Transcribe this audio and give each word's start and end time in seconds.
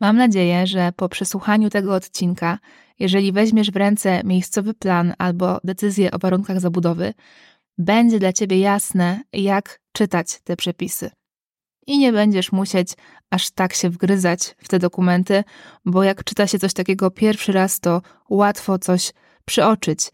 Mam 0.00 0.16
nadzieję, 0.16 0.66
że 0.66 0.92
po 0.96 1.08
przesłuchaniu 1.08 1.70
tego 1.70 1.94
odcinka, 1.94 2.58
jeżeli 2.98 3.32
weźmiesz 3.32 3.70
w 3.70 3.76
ręce 3.76 4.20
miejscowy 4.24 4.74
plan 4.74 5.14
albo 5.18 5.58
decyzję 5.64 6.10
o 6.10 6.18
warunkach 6.18 6.60
zabudowy, 6.60 7.14
będzie 7.78 8.18
dla 8.18 8.32
ciebie 8.32 8.58
jasne, 8.58 9.20
jak 9.32 9.80
czytać 9.92 10.40
te 10.44 10.56
przepisy. 10.56 11.10
I 11.86 11.98
nie 11.98 12.12
będziesz 12.12 12.52
musieć 12.52 12.88
aż 13.30 13.50
tak 13.50 13.74
się 13.74 13.90
wgryzać 13.90 14.54
w 14.58 14.68
te 14.68 14.78
dokumenty, 14.78 15.44
bo 15.84 16.02
jak 16.02 16.24
czyta 16.24 16.46
się 16.46 16.58
coś 16.58 16.72
takiego 16.72 17.10
pierwszy 17.10 17.52
raz, 17.52 17.80
to 17.80 18.02
łatwo 18.30 18.78
coś 18.78 19.12
przeoczyć. 19.44 20.10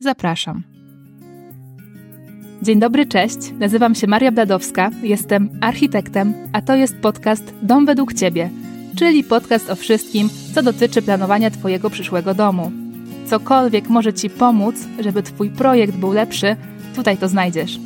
Zapraszam. 0.00 0.62
Dzień 2.62 2.78
dobry, 2.80 3.06
cześć. 3.06 3.36
Nazywam 3.58 3.94
się 3.94 4.06
Maria 4.06 4.32
Bladowska, 4.32 4.90
jestem 5.02 5.58
architektem, 5.60 6.34
a 6.52 6.62
to 6.62 6.74
jest 6.74 6.96
podcast 6.96 7.54
Dom 7.62 7.86
według 7.86 8.14
Ciebie, 8.14 8.50
czyli 8.98 9.24
podcast 9.24 9.70
o 9.70 9.76
wszystkim, 9.76 10.30
co 10.54 10.62
dotyczy 10.62 11.02
planowania 11.02 11.50
Twojego 11.50 11.90
przyszłego 11.90 12.34
domu. 12.34 12.72
Cokolwiek 13.26 13.88
może 13.88 14.12
Ci 14.12 14.30
pomóc, 14.30 14.76
żeby 14.98 15.22
Twój 15.22 15.50
projekt 15.50 15.96
był 15.96 16.12
lepszy, 16.12 16.56
tutaj 16.94 17.18
to 17.18 17.28
znajdziesz. 17.28 17.78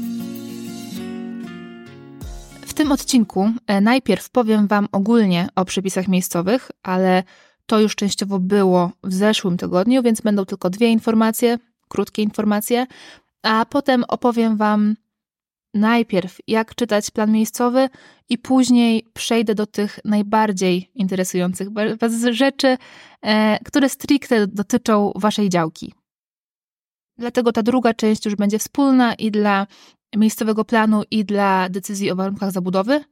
W 2.67 2.75
tym 2.75 2.93
odcinku 2.93 3.51
e, 3.67 3.81
najpierw 3.81 4.31
powiem 4.31 4.67
Wam 4.67 4.89
ogólnie 4.93 5.49
o 5.55 5.65
przepisach 5.65 6.09
miejscowych, 6.09 6.71
ale 6.83 7.23
to 7.67 7.81
już 7.81 7.97
częściowo 7.97 8.39
było 8.39 8.91
w 9.05 9.15
zeszłym 9.15 9.57
tygodniu, 9.57 10.03
więc 10.03 10.21
będą 10.21 10.45
tylko 10.45 10.71
dwie 10.71 10.89
informacje, 10.89 11.59
krótkie 11.89 12.23
informacje, 12.23 12.87
a 13.43 13.65
potem 13.65 14.05
opowiem 14.09 14.57
Wam 14.57 14.95
najpierw, 15.75 16.39
jak 16.47 16.75
czytać 16.75 17.11
plan 17.11 17.33
miejscowy, 17.33 17.89
i 18.29 18.39
później 18.39 19.07
przejdę 19.13 19.55
do 19.55 19.67
tych 19.67 19.99
najbardziej 20.05 20.91
interesujących 20.95 21.69
Was 22.01 22.13
rzeczy, 22.31 22.79
e, 23.23 23.59
które 23.65 23.89
stricte 23.89 24.47
dotyczą 24.47 25.13
Waszej 25.17 25.49
działki. 25.49 25.95
Dlatego 27.19 27.53
ta 27.53 27.63
druga 27.63 27.95
część 27.95 28.25
już 28.25 28.35
będzie 28.35 28.59
wspólna 28.59 29.15
i 29.15 29.31
dla 29.31 29.67
miejscowego 30.17 30.65
planu, 30.65 31.03
i 31.11 31.25
dla 31.25 31.69
decyzji 31.69 32.11
o 32.11 32.17
warunkach 32.17 32.53
zabudowy. 32.53 33.05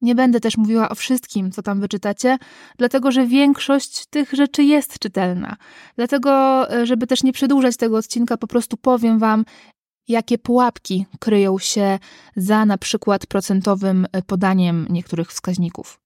Nie 0.00 0.14
będę 0.14 0.40
też 0.40 0.56
mówiła 0.56 0.88
o 0.88 0.94
wszystkim, 0.94 1.50
co 1.50 1.62
tam 1.62 1.80
wyczytacie, 1.80 2.38
dlatego 2.78 3.12
że 3.12 3.26
większość 3.26 4.06
tych 4.06 4.32
rzeczy 4.32 4.64
jest 4.64 4.98
czytelna. 4.98 5.56
Dlatego, 5.96 6.30
e, 6.70 6.86
żeby 6.86 7.06
też 7.06 7.22
nie 7.22 7.32
przedłużać 7.32 7.76
tego 7.76 7.96
odcinka, 7.96 8.36
po 8.36 8.46
prostu 8.46 8.76
powiem 8.76 9.18
Wam, 9.18 9.44
jakie 10.08 10.38
pułapki 10.38 11.06
kryją 11.20 11.58
się 11.58 11.98
za 12.36 12.66
na 12.66 12.78
przykład 12.78 13.26
procentowym 13.26 14.06
e, 14.12 14.22
podaniem 14.22 14.86
niektórych 14.90 15.30
wskaźników. 15.30 16.00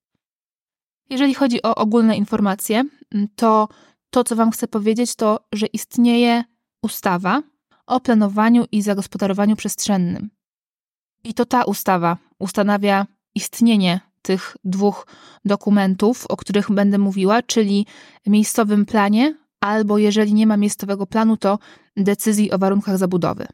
Jeżeli 1.10 1.34
chodzi 1.34 1.62
o 1.62 1.74
ogólne 1.74 2.16
informacje, 2.16 2.84
to 3.36 3.68
to, 4.10 4.24
co 4.24 4.36
Wam 4.36 4.50
chcę 4.50 4.68
powiedzieć, 4.68 5.14
to, 5.14 5.40
że 5.52 5.66
istnieje 5.66 6.44
ustawa 6.82 7.42
o 7.86 8.00
planowaniu 8.00 8.64
i 8.72 8.82
zagospodarowaniu 8.82 9.56
przestrzennym. 9.56 10.30
I 11.24 11.34
to 11.34 11.44
ta 11.44 11.64
ustawa 11.64 12.16
ustanawia 12.38 13.06
istnienie 13.34 14.00
tych 14.22 14.56
dwóch 14.64 15.06
dokumentów, 15.44 16.26
o 16.28 16.36
których 16.36 16.70
będę 16.70 16.98
mówiła, 16.98 17.42
czyli 17.42 17.86
miejscowym 18.26 18.86
planie, 18.86 19.34
albo 19.60 19.98
jeżeli 19.98 20.34
nie 20.34 20.46
ma 20.46 20.56
miejscowego 20.56 21.06
planu, 21.06 21.36
to 21.36 21.58
decyzji 21.96 22.52
o 22.52 22.58
warunkach 22.58 22.98
zabudowy. 22.98 23.46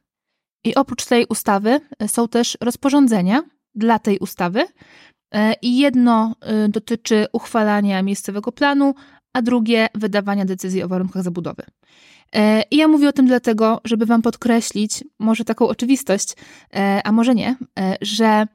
I 0.65 0.75
oprócz 0.75 1.05
tej 1.05 1.27
ustawy 1.27 1.81
e, 1.99 2.09
są 2.09 2.29
też 2.29 2.59
rozporządzenia 2.61 3.43
dla 3.75 3.99
tej 3.99 4.19
ustawy. 4.19 4.67
E, 5.35 5.55
I 5.63 5.79
jedno 5.79 6.35
e, 6.41 6.69
dotyczy 6.69 7.27
uchwalania 7.33 8.03
miejscowego 8.03 8.53
planu, 8.53 8.95
a 9.33 9.43
drugie 9.43 9.87
wydawania 9.95 10.45
decyzji 10.45 10.83
o 10.83 10.89
warunkach 10.89 11.23
zabudowy. 11.23 11.63
I 12.71 12.77
ja 12.77 12.89
mówię 12.89 13.09
o 13.09 13.13
tym 13.13 13.27
dlatego, 13.27 13.81
żeby 13.85 14.07
Wam 14.07 14.23
podkreślić, 14.23 15.05
może 15.19 15.45
taką 15.45 15.69
oczywistość, 15.69 16.35
a 17.05 17.13
może 17.13 17.35
nie, 17.35 17.57
że 18.01 18.47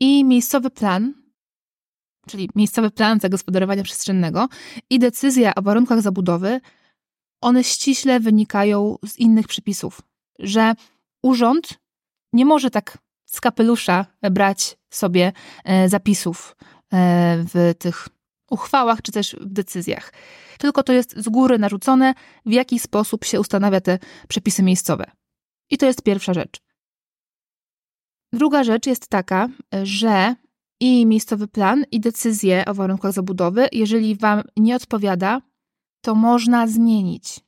i 0.00 0.24
miejscowy 0.24 0.70
plan, 0.70 1.14
czyli 2.28 2.50
miejscowy 2.54 2.90
plan 2.90 3.20
zagospodarowania 3.20 3.82
przestrzennego 3.82 4.48
i 4.90 4.98
decyzja 4.98 5.54
o 5.54 5.62
warunkach 5.62 6.02
zabudowy, 6.02 6.60
one 7.40 7.64
ściśle 7.64 8.20
wynikają 8.20 8.96
z 9.04 9.18
innych 9.18 9.48
przepisów, 9.48 10.02
że 10.38 10.74
urząd 11.22 11.80
nie 12.32 12.44
może 12.44 12.70
tak 12.70 12.98
z 13.26 13.40
kapelusza 13.40 14.06
brać 14.30 14.78
sobie 14.90 15.32
e, 15.64 15.88
zapisów 15.88 16.56
e, 16.92 17.44
w 17.54 17.74
tych 17.78 18.08
uchwałach 18.50 19.02
czy 19.02 19.12
też 19.12 19.36
w 19.40 19.52
decyzjach. 19.52 20.12
Tylko 20.58 20.82
to 20.82 20.92
jest 20.92 21.18
z 21.18 21.28
góry 21.28 21.58
narzucone, 21.58 22.14
w 22.46 22.52
jaki 22.52 22.78
sposób 22.78 23.24
się 23.24 23.40
ustanawia 23.40 23.80
te 23.80 23.98
przepisy 24.28 24.62
miejscowe. 24.62 25.10
I 25.70 25.78
to 25.78 25.86
jest 25.86 26.02
pierwsza 26.02 26.34
rzecz. 26.34 26.60
Druga 28.32 28.64
rzecz 28.64 28.86
jest 28.86 29.08
taka, 29.08 29.48
że 29.82 30.34
i 30.80 31.06
miejscowy 31.06 31.48
plan, 31.48 31.84
i 31.90 32.00
decyzję 32.00 32.64
o 32.66 32.74
warunkach 32.74 33.12
zabudowy, 33.12 33.68
jeżeli 33.72 34.16
Wam 34.16 34.42
nie 34.56 34.76
odpowiada, 34.76 35.42
to 36.04 36.14
można 36.14 36.66
zmienić. 36.66 37.40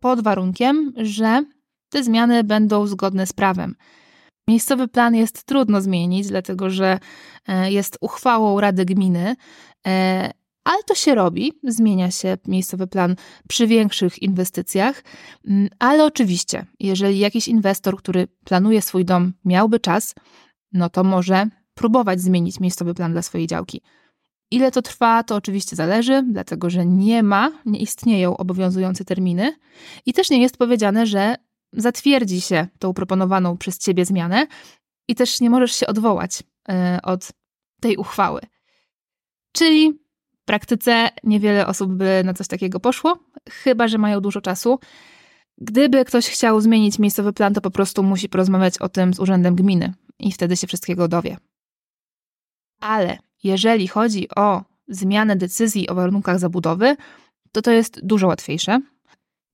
Pod 0.00 0.20
warunkiem, 0.20 0.92
że 0.96 1.44
te 1.94 2.04
zmiany 2.04 2.44
będą 2.44 2.86
zgodne 2.86 3.26
z 3.26 3.32
prawem. 3.32 3.74
Miejscowy 4.48 4.88
plan 4.88 5.14
jest 5.14 5.44
trudno 5.44 5.80
zmienić, 5.80 6.26
dlatego 6.28 6.70
że 6.70 6.98
e, 7.48 7.72
jest 7.72 7.98
uchwałą 8.00 8.60
Rady 8.60 8.84
Gminy, 8.84 9.36
e, 9.86 10.30
ale 10.64 10.82
to 10.82 10.94
się 10.94 11.14
robi, 11.14 11.52
zmienia 11.62 12.10
się 12.10 12.38
miejscowy 12.46 12.86
plan 12.86 13.16
przy 13.48 13.66
większych 13.66 14.22
inwestycjach, 14.22 15.04
ale 15.78 16.04
oczywiście, 16.04 16.66
jeżeli 16.80 17.18
jakiś 17.18 17.48
inwestor, 17.48 17.96
który 17.96 18.28
planuje 18.44 18.82
swój 18.82 19.04
dom, 19.04 19.32
miałby 19.44 19.80
czas, 19.80 20.14
no 20.72 20.90
to 20.90 21.04
może 21.04 21.46
próbować 21.74 22.20
zmienić 22.20 22.60
miejscowy 22.60 22.94
plan 22.94 23.12
dla 23.12 23.22
swojej 23.22 23.46
działki. 23.46 23.80
Ile 24.50 24.70
to 24.70 24.82
trwa, 24.82 25.22
to 25.22 25.36
oczywiście 25.36 25.76
zależy, 25.76 26.22
dlatego 26.32 26.70
że 26.70 26.86
nie 26.86 27.22
ma, 27.22 27.52
nie 27.66 27.78
istnieją 27.78 28.36
obowiązujące 28.36 29.04
terminy 29.04 29.52
i 30.06 30.12
też 30.12 30.30
nie 30.30 30.42
jest 30.42 30.56
powiedziane, 30.56 31.06
że 31.06 31.34
zatwierdzi 31.76 32.40
się 32.40 32.66
tą 32.78 32.94
proponowaną 32.94 33.56
przez 33.56 33.78
ciebie 33.78 34.04
zmianę 34.04 34.46
i 35.08 35.14
też 35.14 35.40
nie 35.40 35.50
możesz 35.50 35.76
się 35.76 35.86
odwołać 35.86 36.42
e, 36.68 36.98
od 37.02 37.28
tej 37.80 37.96
uchwały. 37.96 38.40
Czyli 39.52 39.92
w 40.42 40.44
praktyce 40.44 41.08
niewiele 41.24 41.66
osób 41.66 41.92
by 41.92 42.22
na 42.24 42.34
coś 42.34 42.48
takiego 42.48 42.80
poszło, 42.80 43.18
chyba 43.50 43.88
że 43.88 43.98
mają 43.98 44.20
dużo 44.20 44.40
czasu. 44.40 44.78
Gdyby 45.58 46.04
ktoś 46.04 46.28
chciał 46.28 46.60
zmienić 46.60 46.98
miejscowy 46.98 47.32
plan, 47.32 47.54
to 47.54 47.60
po 47.60 47.70
prostu 47.70 48.02
musi 48.02 48.28
porozmawiać 48.28 48.78
o 48.78 48.88
tym 48.88 49.14
z 49.14 49.20
urzędem 49.20 49.54
gminy 49.54 49.94
i 50.18 50.32
wtedy 50.32 50.56
się 50.56 50.66
wszystkiego 50.66 51.08
dowie. 51.08 51.36
Ale 52.80 53.18
jeżeli 53.42 53.88
chodzi 53.88 54.28
o 54.36 54.62
zmianę 54.88 55.36
decyzji 55.36 55.88
o 55.88 55.94
warunkach 55.94 56.38
zabudowy, 56.38 56.96
to 57.52 57.62
to 57.62 57.70
jest 57.70 58.06
dużo 58.06 58.26
łatwiejsze. 58.26 58.80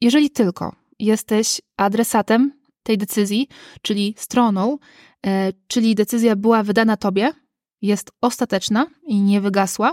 Jeżeli 0.01 0.31
tylko 0.31 0.80
jesteś 1.01 1.61
adresatem 1.77 2.53
tej 2.83 2.99
decyzji, 2.99 3.49
czyli 3.83 4.15
stroną, 4.19 4.79
e, 5.27 5.53
czyli 5.67 5.95
decyzja 5.95 6.37
była 6.37 6.63
wydana 6.63 6.97
tobie, 6.97 7.33
jest 7.83 8.11
ostateczna 8.21 8.87
i 9.07 9.21
nie 9.21 9.41
wygasła. 9.41 9.93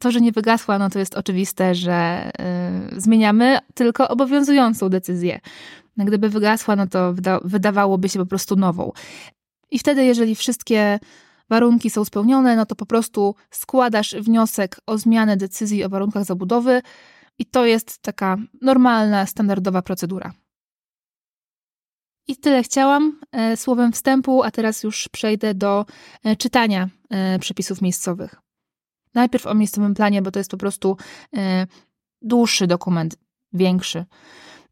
To, 0.00 0.10
że 0.10 0.20
nie 0.20 0.32
wygasła, 0.32 0.78
no 0.78 0.90
to 0.90 0.98
jest 0.98 1.14
oczywiste, 1.14 1.74
że 1.74 2.30
y, 2.94 3.00
zmieniamy 3.00 3.58
tylko 3.74 4.08
obowiązującą 4.08 4.88
decyzję. 4.88 5.40
No, 5.96 6.04
gdyby 6.04 6.28
wygasła, 6.28 6.76
no 6.76 6.86
to 6.86 7.12
wyda 7.12 7.40
wydawałoby 7.44 8.08
się 8.08 8.18
po 8.18 8.26
prostu 8.26 8.56
nową. 8.56 8.92
I 9.70 9.78
wtedy, 9.78 10.04
jeżeli 10.04 10.34
wszystkie 10.34 10.98
warunki 11.50 11.90
są 11.90 12.04
spełnione, 12.04 12.56
no 12.56 12.66
to 12.66 12.74
po 12.74 12.86
prostu 12.86 13.34
składasz 13.50 14.14
wniosek 14.14 14.80
o 14.86 14.98
zmianę 14.98 15.36
decyzji 15.36 15.84
o 15.84 15.88
warunkach 15.88 16.24
zabudowy 16.24 16.82
i 17.38 17.46
to 17.46 17.66
jest 17.66 17.98
taka 17.98 18.36
normalna, 18.62 19.26
standardowa 19.26 19.82
procedura. 19.82 20.32
I 22.26 22.36
tyle 22.36 22.62
chciałam 22.62 23.20
e, 23.32 23.56
słowem 23.56 23.92
wstępu, 23.92 24.42
a 24.42 24.50
teraz 24.50 24.82
już 24.82 25.08
przejdę 25.08 25.54
do 25.54 25.86
e, 26.24 26.36
czytania 26.36 26.88
e, 27.10 27.38
przepisów 27.38 27.82
miejscowych. 27.82 28.34
Najpierw 29.14 29.46
o 29.46 29.54
miejscowym 29.54 29.94
planie, 29.94 30.22
bo 30.22 30.30
to 30.30 30.40
jest 30.40 30.50
po 30.50 30.56
prostu 30.56 30.96
dłuższy 32.22 32.66
dokument, 32.66 33.16
większy. 33.52 34.04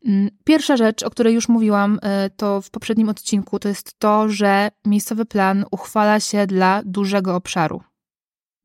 Mm, 0.04 0.30
pierwsza 0.44 0.76
rzecz, 0.76 1.02
o 1.02 1.10
której 1.10 1.34
już 1.34 1.48
mówiłam, 1.48 2.00
to 2.36 2.60
w 2.60 2.70
poprzednim 2.70 3.08
odcinku, 3.08 3.58
to 3.58 3.68
jest 3.68 3.98
to, 3.98 4.28
że 4.28 4.70
miejscowy 4.86 5.24
plan 5.24 5.64
uchwala 5.70 6.20
się 6.20 6.46
dla 6.46 6.82
dużego 6.84 7.36
obszaru. 7.36 7.82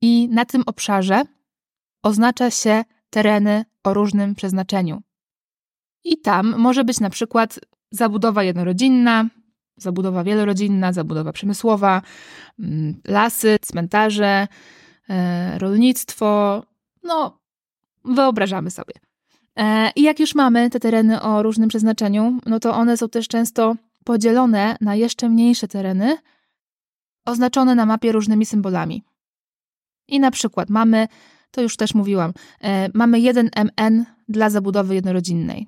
I 0.02 0.30
na 0.30 0.46
tym 0.46 0.64
obszarze 0.66 1.24
oznacza 2.04 2.52
się 2.52 2.84
tereny 3.10 3.66
o 3.84 3.94
różnym 3.94 4.36
przeznaczeniu. 4.36 5.02
I 6.04 6.18
tam 6.18 6.58
może 6.58 6.84
być 6.84 7.00
na 7.00 7.10
przykład 7.10 7.60
zabudowa 7.92 8.44
jednorodzinna, 8.44 9.26
zabudowa 9.78 10.24
wielorodzinna, 10.24 10.94
zabudowa 10.94 11.32
przemysłowa, 11.32 12.02
mm, 12.60 13.02
lasy, 13.08 13.58
cmentarze, 13.62 14.48
e, 15.10 15.60
rolnictwo, 15.60 16.64
no 17.04 17.40
wyobrażamy 18.06 18.72
sobie. 18.72 18.94
E, 19.56 19.92
I 19.96 20.02
jak 20.02 20.20
już 20.20 20.36
mamy 20.36 20.70
te 20.70 20.80
tereny 20.80 21.22
o 21.22 21.44
różnym 21.44 21.70
przeznaczeniu, 21.70 22.40
no 22.46 22.60
to 22.60 22.76
one 22.76 22.98
są 22.98 23.10
też 23.10 23.28
często 23.28 23.76
podzielone 24.04 24.78
na 24.82 24.96
jeszcze 24.96 25.30
mniejsze 25.30 25.68
tereny, 25.68 26.18
oznaczone 27.26 27.76
na 27.76 27.86
mapie 27.86 28.12
różnymi 28.12 28.46
symbolami. 28.46 29.04
I 30.08 30.20
na 30.20 30.32
przykład 30.32 30.70
mamy, 30.70 31.08
to 31.58 31.62
już 31.62 31.78
też 31.78 31.94
mówiłam, 31.94 32.34
e, 32.62 32.90
mamy 32.94 33.20
1 33.20 33.50
MN 33.56 34.06
dla 34.30 34.50
zabudowy 34.50 34.96
jednorodzinnej. 34.96 35.68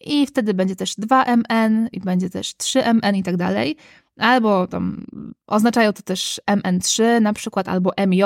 I 0.00 0.26
wtedy 0.26 0.54
będzie 0.54 0.76
też 0.76 0.94
2 0.98 1.24
MN, 1.24 1.88
i 1.92 2.00
będzie 2.00 2.30
też 2.30 2.56
3 2.56 2.82
MN 2.84 3.16
i 3.16 3.22
tak 3.22 3.36
dalej. 3.36 3.76
Albo 4.18 4.66
tam 4.66 5.06
oznaczają 5.46 5.92
to 5.92 6.02
też 6.02 6.40
MN3 6.50 7.20
na 7.20 7.32
przykład, 7.32 7.68
albo 7.68 7.92
MJ, 8.06 8.22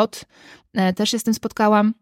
e, 0.74 0.92
też 0.92 1.10
się 1.10 1.18
z 1.18 1.22
tym 1.22 1.34
spotkałam. 1.34 1.94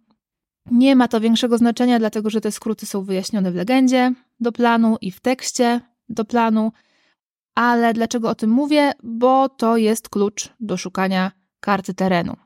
Nie 0.70 0.96
ma 0.96 1.08
to 1.08 1.20
większego 1.20 1.58
znaczenia, 1.58 1.98
dlatego 1.98 2.30
że 2.30 2.40
te 2.40 2.52
skróty 2.52 2.86
są 2.86 3.04
wyjaśnione 3.04 3.52
w 3.52 3.54
legendzie 3.54 4.12
do 4.40 4.52
planu 4.52 4.96
i 5.00 5.10
w 5.10 5.20
tekście 5.20 5.80
do 6.08 6.24
planu. 6.24 6.72
Ale 7.54 7.94
dlaczego 7.94 8.30
o 8.30 8.34
tym 8.34 8.50
mówię? 8.50 8.92
Bo 9.02 9.48
to 9.48 9.76
jest 9.76 10.08
klucz 10.08 10.52
do 10.60 10.76
szukania 10.76 11.32
karty 11.60 11.94
terenu. 11.94 12.45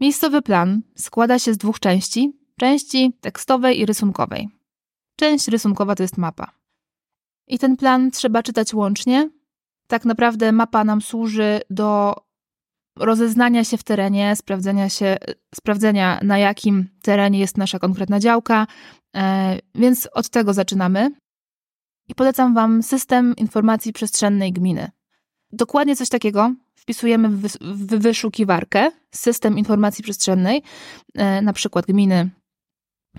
Miejscowy 0.00 0.42
plan 0.42 0.82
składa 0.96 1.38
się 1.38 1.54
z 1.54 1.58
dwóch 1.58 1.80
części: 1.80 2.32
części 2.60 3.12
tekstowej 3.20 3.80
i 3.80 3.86
rysunkowej. 3.86 4.48
Część 5.16 5.48
rysunkowa 5.48 5.94
to 5.94 6.02
jest 6.02 6.18
mapa. 6.18 6.50
I 7.46 7.58
ten 7.58 7.76
plan 7.76 8.10
trzeba 8.10 8.42
czytać 8.42 8.74
łącznie. 8.74 9.30
Tak 9.86 10.04
naprawdę 10.04 10.52
mapa 10.52 10.84
nam 10.84 11.02
służy 11.02 11.60
do 11.70 12.14
rozeznania 12.98 13.64
się 13.64 13.76
w 13.76 13.82
terenie, 13.82 14.36
sprawdzenia, 14.36 14.88
się, 14.88 15.16
sprawdzenia 15.54 16.20
na 16.22 16.38
jakim 16.38 16.88
terenie 17.02 17.38
jest 17.38 17.56
nasza 17.56 17.78
konkretna 17.78 18.20
działka, 18.20 18.66
e, 19.16 19.58
więc 19.74 20.08
od 20.12 20.28
tego 20.28 20.52
zaczynamy. 20.52 21.10
I 22.08 22.14
polecam 22.14 22.54
Wam 22.54 22.82
system 22.82 23.36
informacji 23.36 23.92
przestrzennej 23.92 24.52
gminy. 24.52 24.90
Dokładnie 25.52 25.96
coś 25.96 26.08
takiego 26.08 26.54
wpisujemy 26.86 27.28
w 27.28 27.98
wyszukiwarkę 27.98 28.90
system 29.10 29.58
informacji 29.58 30.04
przestrzennej, 30.04 30.62
e, 31.14 31.42
na 31.42 31.52
przykład 31.52 31.86
gminy 31.86 32.30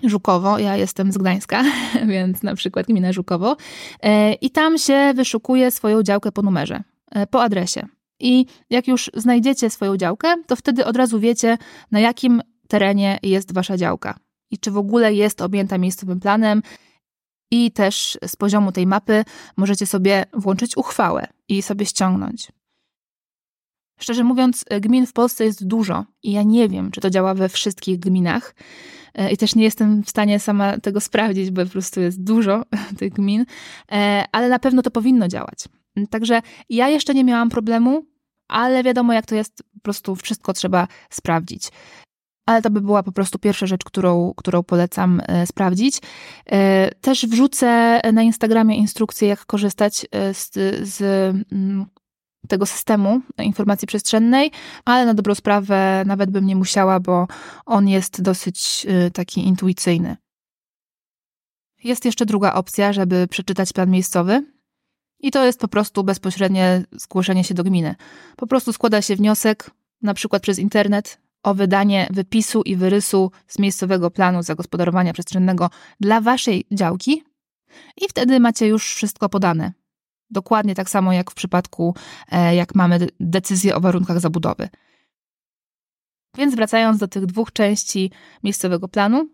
Żukowo, 0.02 0.58
ja 0.58 0.76
jestem 0.76 1.12
z 1.12 1.18
Gdańska, 1.18 1.64
więc 2.14 2.42
na 2.42 2.54
przykład 2.54 2.86
gmina 2.86 3.12
Żukowo, 3.12 3.56
e, 4.02 4.32
i 4.32 4.50
tam 4.50 4.78
się 4.78 5.12
wyszukuje 5.14 5.70
swoją 5.70 6.02
działkę 6.02 6.32
po 6.32 6.42
numerze, 6.42 6.82
po 7.30 7.42
adresie. 7.42 7.86
I 8.20 8.46
jak 8.70 8.88
już 8.88 9.10
znajdziecie 9.14 9.70
swoją 9.70 9.96
działkę, 9.96 10.34
to 10.46 10.56
wtedy 10.56 10.84
od 10.84 10.96
razu 10.96 11.20
wiecie, 11.20 11.58
na 11.90 12.00
jakim 12.00 12.42
terenie 12.68 13.18
jest 13.22 13.54
wasza 13.54 13.76
działka 13.76 14.18
i 14.50 14.58
czy 14.58 14.70
w 14.70 14.78
ogóle 14.78 15.14
jest 15.14 15.42
objęta 15.42 15.78
miejscowym 15.78 16.20
planem. 16.20 16.62
I 17.50 17.72
też 17.72 18.18
z 18.26 18.36
poziomu 18.36 18.72
tej 18.72 18.86
mapy 18.86 19.24
możecie 19.56 19.86
sobie 19.86 20.24
włączyć 20.32 20.76
uchwałę 20.76 21.26
i 21.48 21.62
sobie 21.62 21.86
ściągnąć. 21.86 22.52
Szczerze 23.98 24.24
mówiąc, 24.24 24.64
gmin 24.80 25.06
w 25.06 25.12
Polsce 25.12 25.44
jest 25.44 25.66
dużo 25.66 26.04
i 26.22 26.32
ja 26.32 26.42
nie 26.42 26.68
wiem, 26.68 26.90
czy 26.90 27.00
to 27.00 27.10
działa 27.10 27.34
we 27.34 27.48
wszystkich 27.48 27.98
gminach. 27.98 28.54
E, 29.14 29.32
I 29.32 29.36
też 29.36 29.54
nie 29.54 29.64
jestem 29.64 30.02
w 30.02 30.10
stanie 30.10 30.40
sama 30.40 30.78
tego 30.78 31.00
sprawdzić, 31.00 31.50
bo 31.50 31.64
po 31.64 31.70
prostu 31.70 32.00
jest 32.00 32.24
dużo 32.24 32.62
tych 32.98 33.12
gmin, 33.12 33.44
e, 33.92 34.24
ale 34.32 34.48
na 34.48 34.58
pewno 34.58 34.82
to 34.82 34.90
powinno 34.90 35.28
działać. 35.28 35.58
Także 36.10 36.42
ja 36.68 36.88
jeszcze 36.88 37.14
nie 37.14 37.24
miałam 37.24 37.48
problemu, 37.48 38.02
ale 38.48 38.82
wiadomo, 38.82 39.12
jak 39.12 39.26
to 39.26 39.34
jest, 39.34 39.62
po 39.74 39.80
prostu 39.82 40.16
wszystko 40.16 40.52
trzeba 40.52 40.88
sprawdzić. 41.10 41.68
Ale 42.46 42.62
to 42.62 42.70
by 42.70 42.80
była 42.80 43.02
po 43.02 43.12
prostu 43.12 43.38
pierwsza 43.38 43.66
rzecz, 43.66 43.84
którą, 43.84 44.34
którą 44.36 44.62
polecam 44.62 45.20
e, 45.26 45.46
sprawdzić. 45.46 45.98
E, 46.46 46.90
też 46.94 47.26
wrzucę 47.26 48.00
na 48.12 48.22
Instagramie 48.22 48.76
instrukcję, 48.76 49.28
jak 49.28 49.46
korzystać 49.46 50.06
z, 50.32 50.50
z 50.88 51.00
mm, 51.52 51.86
tego 52.48 52.66
systemu 52.66 53.20
informacji 53.38 53.88
przestrzennej, 53.88 54.50
ale 54.84 55.06
na 55.06 55.14
dobrą 55.14 55.34
sprawę 55.34 56.02
nawet 56.06 56.30
bym 56.30 56.46
nie 56.46 56.56
musiała, 56.56 57.00
bo 57.00 57.26
on 57.66 57.88
jest 57.88 58.22
dosyć 58.22 58.86
taki 59.12 59.46
intuicyjny. 59.46 60.16
Jest 61.84 62.04
jeszcze 62.04 62.26
druga 62.26 62.54
opcja, 62.54 62.92
żeby 62.92 63.28
przeczytać 63.28 63.72
plan 63.72 63.90
miejscowy. 63.90 64.46
I 65.20 65.30
to 65.30 65.44
jest 65.44 65.60
po 65.60 65.68
prostu 65.68 66.04
bezpośrednie 66.04 66.84
zgłoszenie 66.92 67.44
się 67.44 67.54
do 67.54 67.64
gminy. 67.64 67.94
Po 68.36 68.46
prostu 68.46 68.72
składa 68.72 69.02
się 69.02 69.16
wniosek, 69.16 69.70
na 70.02 70.14
przykład 70.14 70.42
przez 70.42 70.58
internet, 70.58 71.18
o 71.42 71.54
wydanie 71.54 72.08
wypisu 72.10 72.62
i 72.62 72.76
wyrysu 72.76 73.30
z 73.46 73.58
miejscowego 73.58 74.10
planu 74.10 74.42
zagospodarowania 74.42 75.12
przestrzennego 75.12 75.70
dla 76.00 76.20
waszej 76.20 76.66
działki 76.72 77.24
i 77.96 78.08
wtedy 78.08 78.40
macie 78.40 78.66
już 78.66 78.94
wszystko 78.94 79.28
podane. 79.28 79.72
Dokładnie 80.30 80.74
tak 80.74 80.90
samo 80.90 81.12
jak 81.12 81.30
w 81.30 81.34
przypadku, 81.34 81.94
e, 82.32 82.54
jak 82.54 82.74
mamy 82.74 83.08
decyzję 83.20 83.76
o 83.76 83.80
warunkach 83.80 84.20
zabudowy. 84.20 84.68
Więc 86.36 86.54
wracając 86.54 86.98
do 86.98 87.08
tych 87.08 87.26
dwóch 87.26 87.52
części 87.52 88.10
miejscowego 88.44 88.88
planu, 88.88 89.28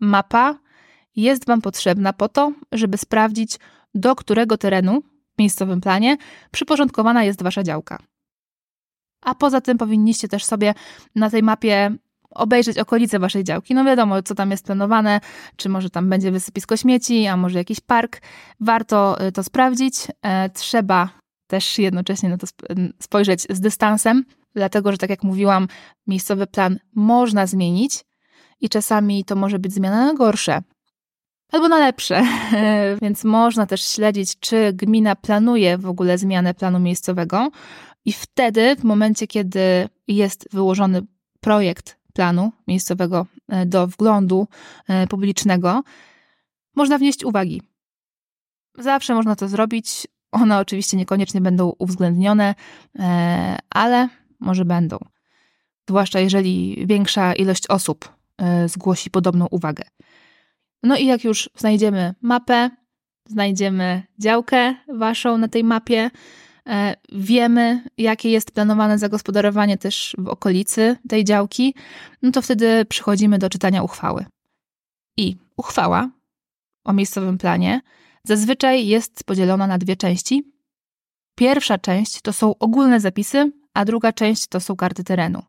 mapa 0.00 0.58
jest 1.16 1.46
Wam 1.46 1.60
potrzebna 1.62 2.12
po 2.12 2.28
to, 2.28 2.52
żeby 2.72 2.98
sprawdzić, 2.98 3.58
do 3.94 4.16
którego 4.16 4.58
terenu 4.58 5.02
w 5.34 5.38
miejscowym 5.38 5.80
planie 5.80 6.16
przyporządkowana 6.50 7.24
jest 7.24 7.42
Wasza 7.42 7.62
działka. 7.62 7.98
A 9.20 9.34
poza 9.34 9.60
tym 9.60 9.78
powinniście 9.78 10.28
też 10.28 10.44
sobie 10.44 10.74
na 11.14 11.30
tej 11.30 11.42
mapie 11.42 11.96
obejrzeć 12.34 12.78
okolice 12.78 13.18
Waszej 13.18 13.44
działki. 13.44 13.74
No 13.74 13.84
wiadomo, 13.84 14.22
co 14.22 14.34
tam 14.34 14.50
jest 14.50 14.64
planowane, 14.64 15.20
czy 15.56 15.68
może 15.68 15.90
tam 15.90 16.10
będzie 16.10 16.30
wysypisko 16.30 16.76
śmieci, 16.76 17.26
a 17.26 17.36
może 17.36 17.58
jakiś 17.58 17.80
park. 17.80 18.20
Warto 18.60 19.26
y, 19.26 19.32
to 19.32 19.42
sprawdzić. 19.42 19.94
E, 20.22 20.50
trzeba 20.50 21.08
też 21.46 21.78
jednocześnie 21.78 22.28
na 22.28 22.38
to 22.38 22.46
spojrzeć 23.02 23.42
z 23.50 23.60
dystansem, 23.60 24.24
dlatego 24.54 24.92
że 24.92 24.98
tak 24.98 25.10
jak 25.10 25.22
mówiłam, 25.22 25.68
miejscowy 26.06 26.46
plan 26.46 26.78
można 26.94 27.46
zmienić 27.46 28.04
i 28.60 28.68
czasami 28.68 29.24
to 29.24 29.36
może 29.36 29.58
być 29.58 29.72
zmiana 29.72 30.06
na 30.06 30.14
gorsze 30.14 30.62
albo 31.54 31.68
na 31.68 31.78
lepsze. 31.78 32.22
Więc 33.02 33.24
można 33.24 33.66
też 33.66 33.82
śledzić, 33.88 34.38
czy 34.40 34.72
gmina 34.72 35.16
planuje 35.16 35.78
w 35.78 35.86
ogóle 35.86 36.18
zmianę 36.18 36.54
planu 36.54 36.78
miejscowego. 36.78 37.50
I 38.04 38.12
wtedy, 38.12 38.76
w 38.76 38.84
momencie, 38.84 39.26
kiedy 39.26 39.88
jest 40.08 40.48
wyłożony 40.52 41.02
projekt 41.40 41.96
planu 42.14 42.52
miejscowego 42.66 43.26
e, 43.48 43.66
do 43.66 43.86
wglądu 43.86 44.48
e, 44.88 45.06
publicznego, 45.06 45.82
można 46.74 46.98
wnieść 46.98 47.24
uwagi. 47.24 47.62
Zawsze 48.78 49.14
można 49.14 49.36
to 49.36 49.48
zrobić. 49.48 50.06
One 50.32 50.58
oczywiście 50.58 50.96
niekoniecznie 50.96 51.40
będą 51.40 51.72
uwzględnione, 51.78 52.54
e, 52.98 53.56
ale 53.70 54.08
może 54.40 54.64
będą. 54.64 54.98
Zwłaszcza 55.88 56.20
jeżeli 56.20 56.86
większa 56.86 57.34
ilość 57.34 57.66
osób 57.66 58.14
zgłosi 58.66 59.10
podobną 59.10 59.46
uwagę. 59.50 59.84
No 60.82 60.96
i 60.96 61.06
jak 61.06 61.24
już 61.24 61.50
znajdziemy 61.56 62.14
mapę, 62.22 62.70
znajdziemy 63.26 64.02
działkę 64.18 64.74
waszą 64.88 65.38
na 65.38 65.48
tej 65.48 65.64
mapie, 65.64 66.10
wiemy, 67.12 67.84
jakie 67.98 68.30
jest 68.30 68.52
planowane 68.52 68.98
zagospodarowanie 68.98 69.78
też 69.78 70.16
w 70.18 70.28
okolicy 70.28 70.96
tej 71.08 71.24
działki, 71.24 71.74
no 72.22 72.30
to 72.30 72.42
wtedy 72.42 72.84
przychodzimy 72.84 73.38
do 73.38 73.50
czytania 73.50 73.82
uchwały. 73.82 74.24
I 75.16 75.36
uchwała 75.56 76.10
o 76.84 76.92
miejscowym 76.92 77.38
planie 77.38 77.80
zazwyczaj 78.24 78.86
jest 78.86 79.24
podzielona 79.24 79.66
na 79.66 79.78
dwie 79.78 79.96
części. 79.96 80.52
Pierwsza 81.34 81.78
część 81.78 82.20
to 82.20 82.32
są 82.32 82.58
ogólne 82.58 83.00
zapisy, 83.00 83.52
a 83.74 83.84
druga 83.84 84.12
część 84.12 84.46
to 84.46 84.60
są 84.60 84.76
karty 84.76 85.04
terenu. 85.04 85.42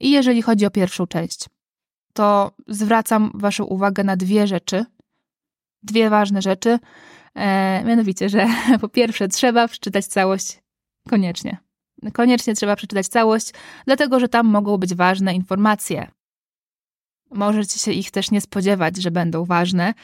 I 0.00 0.10
jeżeli 0.10 0.42
chodzi 0.42 0.66
o 0.66 0.70
pierwszą 0.70 1.06
część, 1.06 1.46
to 2.12 2.52
zwracam 2.68 3.30
Waszą 3.34 3.64
uwagę 3.64 4.04
na 4.04 4.16
dwie 4.16 4.46
rzeczy. 4.46 4.84
Dwie 5.82 6.10
ważne 6.10 6.42
rzeczy. 6.42 6.78
E, 7.36 7.84
mianowicie, 7.84 8.28
że 8.28 8.46
po 8.80 8.88
pierwsze, 8.88 9.28
trzeba 9.28 9.68
przeczytać 9.68 10.06
całość 10.06 10.62
koniecznie. 11.08 11.58
Koniecznie 12.12 12.54
trzeba 12.54 12.76
przeczytać 12.76 13.08
całość, 13.08 13.52
dlatego 13.86 14.20
że 14.20 14.28
tam 14.28 14.46
mogą 14.46 14.78
być 14.78 14.94
ważne 14.94 15.34
informacje. 15.34 16.10
Możecie 17.30 17.78
się 17.78 17.92
ich 17.92 18.10
też 18.10 18.30
nie 18.30 18.40
spodziewać, 18.40 18.96
że 18.96 19.10
będą 19.10 19.44
ważne. 19.44 19.94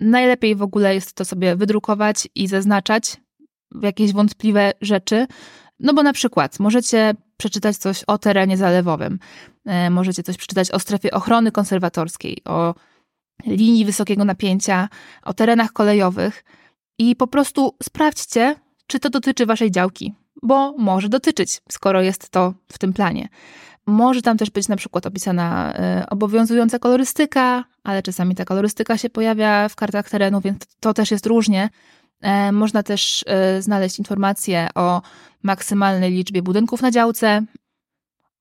Najlepiej 0.00 0.56
w 0.56 0.62
ogóle 0.62 0.94
jest 0.94 1.12
to 1.12 1.24
sobie 1.24 1.56
wydrukować 1.56 2.28
i 2.34 2.48
zaznaczać 2.48 3.16
jakieś 3.82 4.12
wątpliwe 4.12 4.72
rzeczy, 4.80 5.26
no 5.80 5.94
bo 5.94 6.02
na 6.02 6.12
przykład 6.12 6.60
możecie 6.60 7.14
przeczytać 7.36 7.76
coś 7.76 8.04
o 8.04 8.18
terenie 8.18 8.56
zalewowym, 8.56 9.18
e, 9.64 9.90
możecie 9.90 10.22
coś 10.22 10.36
przeczytać 10.36 10.70
o 10.70 10.78
strefie 10.78 11.10
ochrony 11.10 11.52
konserwatorskiej, 11.52 12.44
o 12.44 12.74
linii 13.46 13.84
wysokiego 13.84 14.24
napięcia, 14.24 14.88
o 15.22 15.34
terenach 15.34 15.72
kolejowych 15.72 16.44
i 16.98 17.16
po 17.16 17.26
prostu 17.26 17.76
sprawdźcie, 17.82 18.56
czy 18.86 19.00
to 19.00 19.10
dotyczy 19.10 19.46
waszej 19.46 19.70
działki, 19.70 20.14
bo 20.42 20.74
może 20.78 21.08
dotyczyć, 21.08 21.60
skoro 21.70 22.02
jest 22.02 22.30
to 22.30 22.54
w 22.72 22.78
tym 22.78 22.92
planie. 22.92 23.28
Może 23.86 24.22
tam 24.22 24.38
też 24.38 24.50
być 24.50 24.68
na 24.68 24.76
przykład 24.76 25.06
opisana 25.06 25.74
y, 26.02 26.08
obowiązująca 26.08 26.78
kolorystyka, 26.78 27.64
ale 27.84 28.02
czasami 28.02 28.34
ta 28.34 28.44
kolorystyka 28.44 28.98
się 28.98 29.10
pojawia 29.10 29.68
w 29.68 29.76
kartach 29.76 30.10
terenu, 30.10 30.40
więc 30.40 30.58
to 30.80 30.94
też 30.94 31.10
jest 31.10 31.26
różnie. 31.26 31.70
E, 32.20 32.52
można 32.52 32.82
też 32.82 33.24
y, 33.58 33.62
znaleźć 33.62 33.98
informacje 33.98 34.68
o 34.74 35.02
maksymalnej 35.42 36.12
liczbie 36.12 36.42
budynków 36.42 36.82
na 36.82 36.90
działce, 36.90 37.44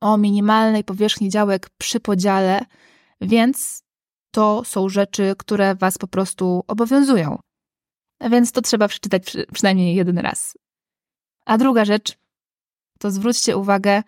o 0.01 0.17
minimalnej 0.17 0.83
powierzchni 0.83 1.29
działek 1.29 1.69
przy 1.77 1.99
podziale, 1.99 2.61
więc 3.21 3.83
to 4.31 4.63
są 4.63 4.89
rzeczy, 4.89 5.33
które 5.37 5.75
Was 5.75 5.97
po 5.97 6.07
prostu 6.07 6.63
obowiązują. 6.67 7.39
Więc 8.21 8.51
to 8.51 8.61
trzeba 8.61 8.87
przeczytać 8.87 9.23
przy, 9.23 9.45
przynajmniej 9.53 9.95
jeden 9.95 10.17
raz. 10.17 10.57
A 11.45 11.57
druga 11.57 11.85
rzecz, 11.85 12.17
to 12.99 13.11
zwróćcie 13.11 13.57
uwagę, 13.57 14.03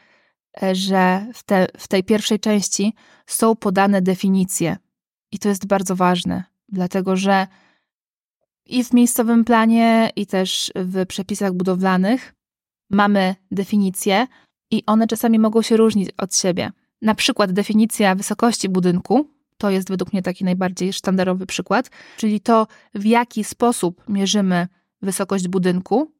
e, 0.63 0.75
że 0.75 1.25
w, 1.33 1.43
te, 1.43 1.67
w 1.77 1.87
tej 1.87 2.03
pierwszej 2.03 2.39
części 2.39 2.93
są 3.27 3.55
podane 3.55 4.01
definicje. 4.01 4.77
I 5.31 5.39
to 5.39 5.49
jest 5.49 5.67
bardzo 5.67 5.95
ważne, 5.95 6.43
dlatego 6.69 7.15
że 7.15 7.47
i 8.65 8.83
w 8.83 8.93
miejscowym 8.93 9.45
planie, 9.45 10.09
i 10.15 10.25
też 10.25 10.71
w 10.75 11.05
przepisach 11.05 11.53
budowlanych 11.53 12.33
mamy 12.89 13.35
definicje, 13.51 14.27
i 14.71 14.83
one 14.85 15.07
czasami 15.07 15.39
mogą 15.39 15.61
się 15.61 15.77
różnić 15.77 16.09
od 16.17 16.35
siebie. 16.35 16.71
Na 17.01 17.15
przykład 17.15 17.51
definicja 17.51 18.15
wysokości 18.15 18.69
budynku 18.69 19.38
to 19.59 19.69
jest 19.69 19.89
według 19.89 20.13
mnie 20.13 20.21
taki 20.21 20.43
najbardziej 20.43 20.93
sztandarowy 20.93 21.45
przykład, 21.45 21.89
czyli 22.17 22.39
to, 22.41 22.67
w 22.93 23.05
jaki 23.05 23.43
sposób 23.43 24.03
mierzymy 24.07 24.67
wysokość 25.01 25.47
budynku, 25.47 26.11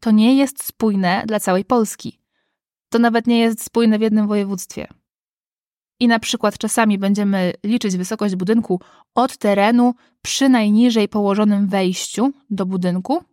to 0.00 0.10
nie 0.10 0.36
jest 0.36 0.64
spójne 0.64 1.22
dla 1.26 1.40
całej 1.40 1.64
Polski. 1.64 2.20
To 2.88 2.98
nawet 2.98 3.26
nie 3.26 3.38
jest 3.38 3.64
spójne 3.64 3.98
w 3.98 4.00
jednym 4.00 4.28
województwie. 4.28 4.88
I 6.00 6.08
na 6.08 6.18
przykład 6.18 6.58
czasami 6.58 6.98
będziemy 6.98 7.52
liczyć 7.64 7.96
wysokość 7.96 8.36
budynku 8.36 8.80
od 9.14 9.36
terenu 9.36 9.94
przy 10.22 10.48
najniżej 10.48 11.08
położonym 11.08 11.68
wejściu 11.68 12.32
do 12.50 12.66
budynku, 12.66 13.24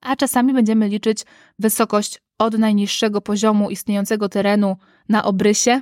a 0.00 0.16
czasami 0.16 0.52
będziemy 0.52 0.88
liczyć 0.88 1.24
wysokość 1.58 2.22
od 2.38 2.58
najniższego 2.58 3.20
poziomu 3.20 3.70
istniejącego 3.70 4.28
terenu 4.28 4.76
na 5.08 5.24
obrysie 5.24 5.80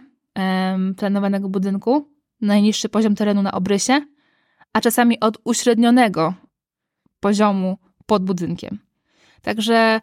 planowanego 0.96 1.48
budynku, 1.48 2.17
najniższy 2.40 2.88
poziom 2.88 3.14
terenu 3.14 3.42
na 3.42 3.52
obrysie, 3.52 4.00
a 4.73 4.80
czasami 4.80 5.21
od 5.21 5.38
uśrednionego 5.45 6.35
poziomu 7.21 7.78
pod 8.07 8.25
budynkiem. 8.25 8.78
Także 9.42 10.00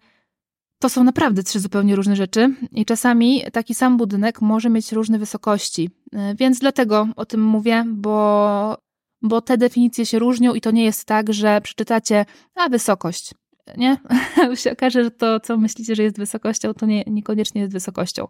to 0.79 0.89
są 0.89 1.03
naprawdę 1.03 1.43
trzy 1.43 1.59
zupełnie 1.59 1.95
różne 1.95 2.15
rzeczy 2.15 2.55
i 2.71 2.85
czasami 2.85 3.43
taki 3.53 3.75
sam 3.75 3.97
budynek 3.97 4.41
może 4.41 4.69
mieć 4.69 4.91
różne 4.91 5.19
wysokości. 5.19 5.89
E, 6.13 6.35
więc 6.35 6.59
dlatego 6.59 7.07
o 7.15 7.25
tym 7.25 7.43
mówię, 7.43 7.83
bo, 7.87 8.77
bo 9.21 9.41
te 9.41 9.57
definicje 9.57 10.05
się 10.05 10.19
różnią 10.19 10.53
i 10.53 10.61
to 10.61 10.71
nie 10.71 10.83
jest 10.83 11.05
tak, 11.05 11.33
że 11.33 11.61
przeczytacie, 11.61 12.25
a 12.55 12.69
wysokość, 12.69 13.31
nie? 13.77 13.97
się 14.55 14.71
okaże, 14.71 15.03
że 15.03 15.11
to, 15.11 15.39
co 15.39 15.57
myślicie, 15.57 15.95
że 15.95 16.03
jest 16.03 16.17
wysokością, 16.17 16.73
to 16.73 16.85
nie, 16.85 17.03
niekoniecznie 17.07 17.61
jest 17.61 17.73
wysokością. 17.73 18.27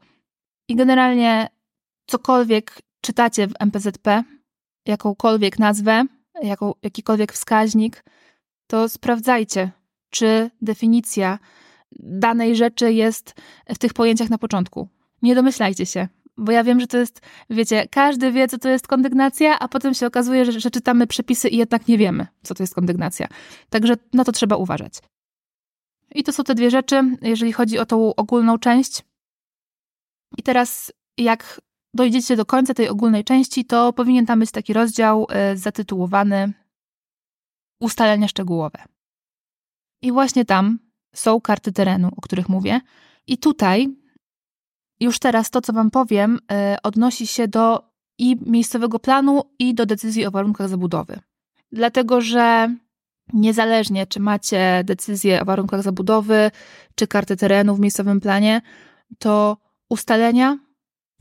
I 0.67 0.75
generalnie 0.75 1.47
cokolwiek 2.07 2.81
czytacie 3.05 3.47
w 3.47 3.53
MPZP, 3.59 4.23
jakąkolwiek 4.85 5.59
nazwę, 5.59 6.05
jaką, 6.43 6.73
jakikolwiek 6.83 7.33
wskaźnik, 7.33 8.03
to 8.67 8.89
sprawdzajcie, 8.89 9.71
czy 10.09 10.49
definicja 10.61 11.39
danej 11.99 12.55
rzeczy 12.55 12.93
jest 12.93 13.33
w 13.69 13.77
tych 13.77 13.93
pojęciach 13.93 14.29
na 14.29 14.37
początku. 14.37 14.87
Nie 15.21 15.35
domyślajcie 15.35 15.85
się, 15.85 16.07
bo 16.37 16.51
ja 16.51 16.63
wiem, 16.63 16.79
że 16.79 16.87
to 16.87 16.97
jest, 16.97 17.21
wiecie, 17.49 17.87
każdy 17.91 18.31
wie, 18.31 18.47
co 18.47 18.57
to 18.57 18.69
jest 18.69 18.87
kondygnacja, 18.87 19.59
a 19.59 19.67
potem 19.67 19.93
się 19.93 20.07
okazuje, 20.07 20.45
że, 20.45 20.59
że 20.59 20.71
czytamy 20.71 21.07
przepisy 21.07 21.49
i 21.49 21.57
jednak 21.57 21.87
nie 21.87 21.97
wiemy, 21.97 22.27
co 22.43 22.55
to 22.55 22.63
jest 22.63 22.75
kondygnacja. 22.75 23.27
Także 23.69 23.95
na 24.13 24.23
to 24.23 24.31
trzeba 24.31 24.55
uważać. 24.55 24.93
I 26.15 26.23
to 26.23 26.33
są 26.33 26.43
te 26.43 26.55
dwie 26.55 26.71
rzeczy, 26.71 27.17
jeżeli 27.21 27.53
chodzi 27.53 27.79
o 27.79 27.85
tą 27.85 28.15
ogólną 28.15 28.57
część. 28.57 29.03
I 30.37 30.43
teraz, 30.43 30.91
jak 31.17 31.61
dojdziecie 31.95 32.35
do 32.35 32.45
końca 32.45 32.73
tej 32.73 32.89
ogólnej 32.89 33.23
części, 33.23 33.65
to 33.65 33.93
powinien 33.93 34.25
tam 34.25 34.39
być 34.39 34.51
taki 34.51 34.73
rozdział 34.73 35.27
y, 35.53 35.57
zatytułowany 35.57 36.53
Ustalenia 37.79 38.27
szczegółowe. 38.27 38.79
I 40.01 40.11
właśnie 40.11 40.45
tam 40.45 40.79
są 41.15 41.41
karty 41.41 41.71
terenu, 41.71 42.11
o 42.17 42.21
których 42.21 42.49
mówię. 42.49 42.81
I 43.27 43.37
tutaj 43.37 43.87
już 44.99 45.19
teraz 45.19 45.49
to, 45.49 45.61
co 45.61 45.73
Wam 45.73 45.91
powiem, 45.91 46.35
y, 46.35 46.81
odnosi 46.83 47.27
się 47.27 47.47
do 47.47 47.95
i 48.17 48.37
miejscowego 48.45 48.99
planu, 48.99 49.43
i 49.59 49.73
do 49.73 49.85
decyzji 49.85 50.25
o 50.25 50.31
warunkach 50.31 50.69
zabudowy. 50.69 51.19
Dlatego, 51.71 52.21
że 52.21 52.75
niezależnie 53.33 54.07
czy 54.07 54.19
macie 54.19 54.81
decyzję 54.83 55.41
o 55.41 55.45
warunkach 55.45 55.81
zabudowy, 55.81 56.51
czy 56.95 57.07
kartę 57.07 57.35
terenu 57.35 57.75
w 57.75 57.79
miejscowym 57.79 58.19
planie, 58.21 58.61
to 59.19 59.57
ustalenia 59.89 60.64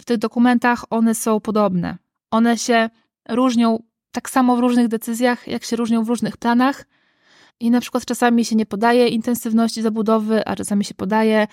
w 0.01 0.05
tych 0.05 0.19
dokumentach 0.19 0.85
one 0.91 1.15
są 1.15 1.41
podobne. 1.41 1.99
One 2.31 2.59
się 2.59 2.91
różnią 3.29 3.83
tak 4.13 4.31
samo 4.31 4.57
w 4.57 4.61
różnych 4.61 4.89
decyzjach, 4.89 5.49
jak 5.49 5.65
się 5.65 5.77
różnią 5.77 6.05
w 6.05 6.09
różnych 6.09 6.37
planach. 6.37 6.85
I 7.61 7.71
na 7.71 7.81
przykład 7.81 8.05
czasami 8.05 8.45
się 8.45 8.57
nie 8.57 8.67
podaje 8.67 9.09
intensywności 9.09 9.83
zabudowy, 9.83 10.45
a 10.47 10.57
czasami 10.57 10.85
się 10.85 10.95
podaje, 10.95 11.47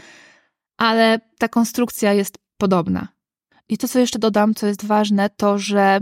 ale 0.77 1.19
ta 1.37 1.47
konstrukcja 1.47 2.13
jest 2.13 2.37
podobna. 2.57 3.07
I 3.69 3.77
to, 3.77 3.87
co 3.87 3.99
jeszcze 3.99 4.19
dodam, 4.19 4.55
co 4.55 4.67
jest 4.67 4.85
ważne, 4.85 5.29
to 5.29 5.57
że 5.57 5.99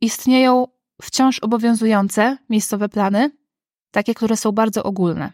istnieją 0.00 0.66
wciąż 1.02 1.38
obowiązujące 1.38 2.38
miejscowe 2.50 2.88
plany, 2.88 3.30
takie, 3.90 4.14
które 4.14 4.36
są 4.36 4.52
bardzo 4.52 4.82
ogólne. 4.84 5.32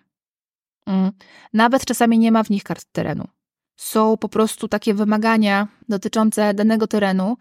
Mm. 0.86 1.12
Nawet 1.52 1.84
czasami 1.84 2.18
nie 2.18 2.32
ma 2.32 2.42
w 2.42 2.50
nich 2.50 2.64
kart 2.64 2.84
terenu. 2.92 3.28
Są 3.76 4.16
po 4.16 4.28
prostu 4.28 4.68
takie 4.68 4.94
wymagania 4.94 5.68
dotyczące 5.88 6.54
danego 6.54 6.86
terenu, 6.86 7.36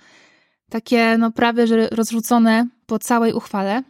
takie 0.70 1.18
no 1.18 1.32
prawie 1.32 1.68
że 1.68 1.88
rozrzucone 1.88 2.68
po 2.86 3.00
całej 3.00 3.34
uchwale. 3.34 3.84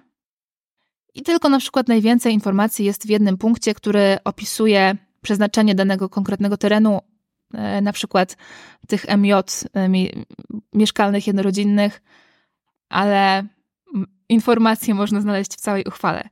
I 1.14 1.22
tylko 1.22 1.50
na 1.50 1.60
przykład 1.60 1.88
najwięcej 1.88 2.34
informacji 2.34 2.86
jest 2.86 3.08
w 3.08 3.10
jednym 3.10 3.38
punkcie, 3.38 3.74
który 3.74 4.18
opisuje 4.24 4.96
przeznaczenie 5.22 5.76
danego 5.76 6.10
konkretnego 6.10 6.58
terenu, 6.58 7.00
e, 7.54 7.82
na 7.82 7.94
przykład 7.94 8.38
tych 8.88 9.06
MJ 9.18 9.34
e, 9.74 9.90
mieszkalnych, 10.74 11.28
jednorodzinnych, 11.28 12.02
ale 12.90 13.44
informacje 14.30 14.94
można 14.94 15.22
znaleźć 15.22 15.52
w 15.54 15.62
całej 15.62 15.84
uchwale. 15.84 16.30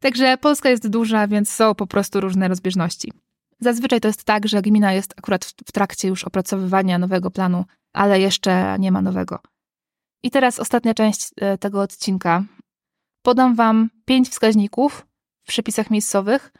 Także 0.00 0.38
Polska 0.38 0.70
jest 0.70 0.88
duża, 0.88 1.28
więc 1.28 1.50
są 1.50 1.74
po 1.74 1.86
prostu 1.86 2.20
różne 2.20 2.48
rozbieżności. 2.48 3.12
Zazwyczaj 3.60 4.00
to 4.00 4.08
jest 4.08 4.24
tak, 4.24 4.48
że 4.48 4.62
gmina 4.62 4.92
jest 4.92 5.14
akurat 5.16 5.44
w 5.44 5.72
trakcie 5.72 6.08
już 6.08 6.24
opracowywania 6.24 6.98
nowego 6.98 7.30
planu, 7.30 7.64
ale 7.92 8.20
jeszcze 8.20 8.76
nie 8.78 8.92
ma 8.92 9.02
nowego. 9.02 9.38
I 10.22 10.30
teraz 10.30 10.58
ostatnia 10.58 10.94
część 10.94 11.30
e, 11.40 11.58
tego 11.58 11.80
odcinka. 11.80 12.44
Podam 13.22 13.54
Wam 13.54 13.90
pięć 14.04 14.28
wskaźników 14.28 15.06
w 15.44 15.48
przepisach 15.48 15.90
miejscowych 15.90 16.52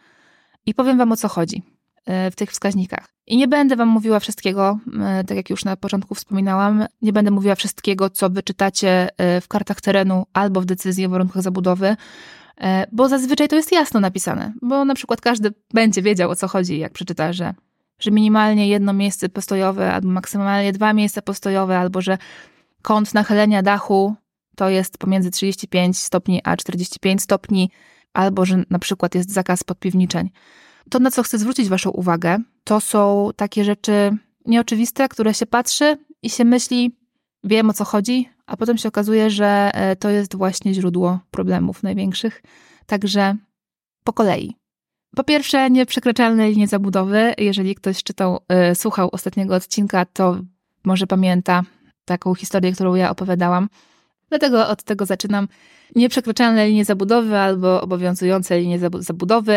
i 0.66 0.74
powiem 0.74 0.98
Wam 0.98 1.12
o 1.12 1.16
co 1.16 1.28
chodzi 1.28 1.62
e, 2.06 2.30
w 2.30 2.36
tych 2.36 2.50
wskaźnikach. 2.50 3.08
I 3.26 3.36
nie 3.36 3.48
będę 3.48 3.76
Wam 3.76 3.88
mówiła 3.88 4.20
wszystkiego, 4.20 4.78
e, 5.00 5.24
tak 5.24 5.36
jak 5.36 5.50
już 5.50 5.64
na 5.64 5.76
początku 5.76 6.14
wspominałam, 6.14 6.86
nie 7.02 7.12
będę 7.12 7.30
mówiła 7.30 7.54
wszystkiego, 7.54 8.10
co 8.10 8.30
wyczytacie 8.30 9.08
w 9.18 9.48
kartach 9.48 9.80
terenu 9.80 10.26
albo 10.32 10.60
w 10.60 10.64
decyzji 10.64 11.06
o 11.06 11.08
warunkach 11.08 11.42
zabudowy, 11.42 11.96
bo 12.92 13.08
zazwyczaj 13.08 13.48
to 13.48 13.56
jest 13.56 13.72
jasno 13.72 14.00
napisane, 14.00 14.52
bo 14.62 14.84
na 14.84 14.94
przykład 14.94 15.20
każdy 15.20 15.52
będzie 15.74 16.02
wiedział 16.02 16.30
o 16.30 16.36
co 16.36 16.48
chodzi, 16.48 16.78
jak 16.78 16.92
przeczyta, 16.92 17.32
że, 17.32 17.54
że 17.98 18.10
minimalnie 18.10 18.68
jedno 18.68 18.92
miejsce 18.92 19.28
postojowe, 19.28 19.92
albo 19.94 20.08
maksymalnie 20.08 20.72
dwa 20.72 20.92
miejsca 20.92 21.22
postojowe, 21.22 21.78
albo 21.78 22.00
że 22.00 22.18
kąt 22.82 23.14
nachylenia 23.14 23.62
dachu 23.62 24.14
to 24.56 24.68
jest 24.68 24.98
pomiędzy 24.98 25.30
35 25.30 25.98
stopni 25.98 26.40
a 26.44 26.56
45 26.56 27.22
stopni, 27.22 27.70
albo 28.12 28.44
że 28.44 28.62
na 28.70 28.78
przykład 28.78 29.14
jest 29.14 29.32
zakaz 29.32 29.64
podpiwniczeń. 29.64 30.30
To, 30.90 30.98
na 30.98 31.10
co 31.10 31.22
chcę 31.22 31.38
zwrócić 31.38 31.68
Waszą 31.68 31.90
uwagę, 31.90 32.38
to 32.64 32.80
są 32.80 33.30
takie 33.36 33.64
rzeczy 33.64 34.16
nieoczywiste, 34.46 35.08
które 35.08 35.34
się 35.34 35.46
patrzy 35.46 35.98
i 36.22 36.30
się 36.30 36.44
myśli, 36.44 36.96
wiem 37.46 37.70
o 37.70 37.72
co 37.72 37.84
chodzi, 37.84 38.28
a 38.46 38.56
potem 38.56 38.78
się 38.78 38.88
okazuje, 38.88 39.30
że 39.30 39.70
e, 39.74 39.96
to 39.96 40.10
jest 40.10 40.36
właśnie 40.36 40.74
źródło 40.74 41.18
problemów 41.30 41.82
największych. 41.82 42.42
Także 42.86 43.36
po 44.04 44.12
kolei. 44.12 44.56
Po 45.16 45.24
pierwsze, 45.24 45.70
nieprzekraczalne 45.70 46.50
linie 46.50 46.68
zabudowy. 46.68 47.34
Jeżeli 47.38 47.74
ktoś 47.74 48.02
czytał, 48.02 48.40
y, 48.70 48.74
słuchał 48.74 49.08
ostatniego 49.12 49.54
odcinka, 49.54 50.04
to 50.04 50.36
może 50.84 51.06
pamięta 51.06 51.62
taką 52.04 52.34
historię, 52.34 52.72
którą 52.72 52.94
ja 52.94 53.10
opowiadałam. 53.10 53.68
Dlatego 54.28 54.68
od 54.68 54.82
tego 54.82 55.06
zaczynam. 55.06 55.48
Nieprzekraczalne 55.94 56.68
linie 56.68 56.84
zabudowy 56.84 57.38
albo 57.38 57.80
obowiązujące 57.80 58.60
linie 58.60 58.78
zabudowy 58.98 59.52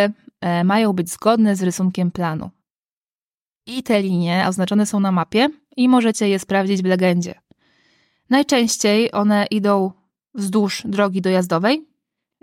y, 0.59 0.63
mają 0.63 0.93
być 0.93 1.09
zgodne 1.09 1.55
z 1.55 1.63
rysunkiem 1.63 2.11
planu. 2.11 2.49
I 3.67 3.83
te 3.83 4.01
linie 4.01 4.45
oznaczone 4.47 4.85
są 4.85 4.99
na 4.99 5.11
mapie 5.11 5.49
i 5.77 5.89
możecie 5.89 6.29
je 6.29 6.39
sprawdzić 6.39 6.81
w 6.81 6.85
legendzie. 6.85 7.35
Najczęściej 8.29 9.11
one 9.11 9.45
idą 9.45 9.91
wzdłuż 10.33 10.81
drogi 10.85 11.21
dojazdowej 11.21 11.87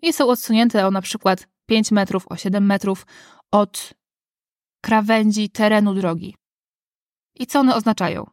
i 0.02 0.12
są 0.12 0.28
odsunięte 0.28 0.86
o 0.86 0.90
na 0.90 1.02
przykład 1.02 1.48
5 1.66 1.90
metrów, 1.90 2.26
o 2.28 2.36
7 2.36 2.66
metrów 2.66 3.06
od 3.50 3.94
krawędzi 4.80 5.50
terenu 5.50 5.94
drogi. 5.94 6.34
I 7.34 7.46
co 7.46 7.60
one 7.60 7.74
oznaczają? 7.74 8.26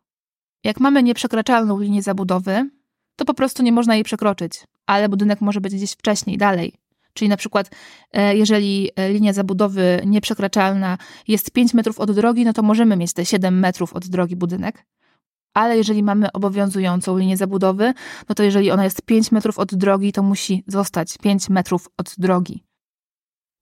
Jak 0.64 0.80
mamy 0.80 1.04
nieprzekraczalną 1.04 1.80
linię 1.80 2.02
zabudowy, 2.02 2.70
to 3.16 3.26
po 3.26 3.34
prostu 3.34 3.64
nie 3.64 3.72
można 3.72 3.96
jej 3.96 4.04
przekroczyć, 4.04 4.64
ale 4.86 5.10
budynek 5.10 5.42
może 5.42 5.62
być 5.62 5.76
gdzieś 5.76 5.92
wcześniej, 5.92 6.38
dalej. 6.38 6.74
Czyli 7.14 7.30
na 7.30 7.38
przykład, 7.38 7.70
e, 8.12 8.38
jeżeli 8.38 8.90
e, 8.96 9.14
linia 9.14 9.34
zabudowy 9.34 10.02
nieprzekraczalna 10.06 10.98
jest 11.28 11.52
5 11.52 11.74
metrów 11.74 12.00
od 12.00 12.12
drogi, 12.12 12.46
no 12.46 12.54
to 12.54 12.62
możemy 12.62 12.96
mieć 12.98 13.14
te 13.14 13.26
7 13.26 13.60
metrów 13.60 13.94
od 13.94 14.08
drogi 14.08 14.36
budynek. 14.36 14.86
Ale 15.54 15.78
jeżeli 15.78 16.04
mamy 16.04 16.32
obowiązującą 16.32 17.18
linię 17.18 17.38
zabudowy, 17.38 17.94
no 18.30 18.36
to 18.36 18.44
jeżeli 18.44 18.72
ona 18.72 18.84
jest 18.84 19.02
5 19.02 19.32
metrów 19.32 19.60
od 19.60 19.76
drogi, 19.76 20.12
to 20.12 20.24
musi 20.24 20.64
zostać 20.68 21.18
5 21.18 21.50
metrów 21.50 21.90
od 21.98 22.16
drogi. 22.18 22.64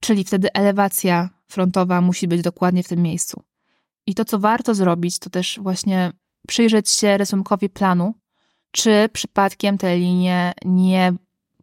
Czyli 0.01 0.24
wtedy 0.24 0.53
elewacja 0.53 1.29
frontowa 1.48 2.01
musi 2.01 2.27
być 2.27 2.41
dokładnie 2.41 2.83
w 2.83 2.88
tym 2.88 3.01
miejscu. 3.01 3.43
I 4.07 4.15
to, 4.15 4.25
co 4.25 4.39
warto 4.39 4.75
zrobić, 4.75 5.19
to 5.19 5.29
też 5.29 5.60
właśnie 5.62 6.12
przyjrzeć 6.48 6.89
się 6.89 7.17
rysunkowi 7.17 7.69
planu, 7.69 8.13
czy 8.71 9.10
przypadkiem 9.13 9.77
te 9.77 9.98
linie 9.98 10.53
nie 10.65 11.13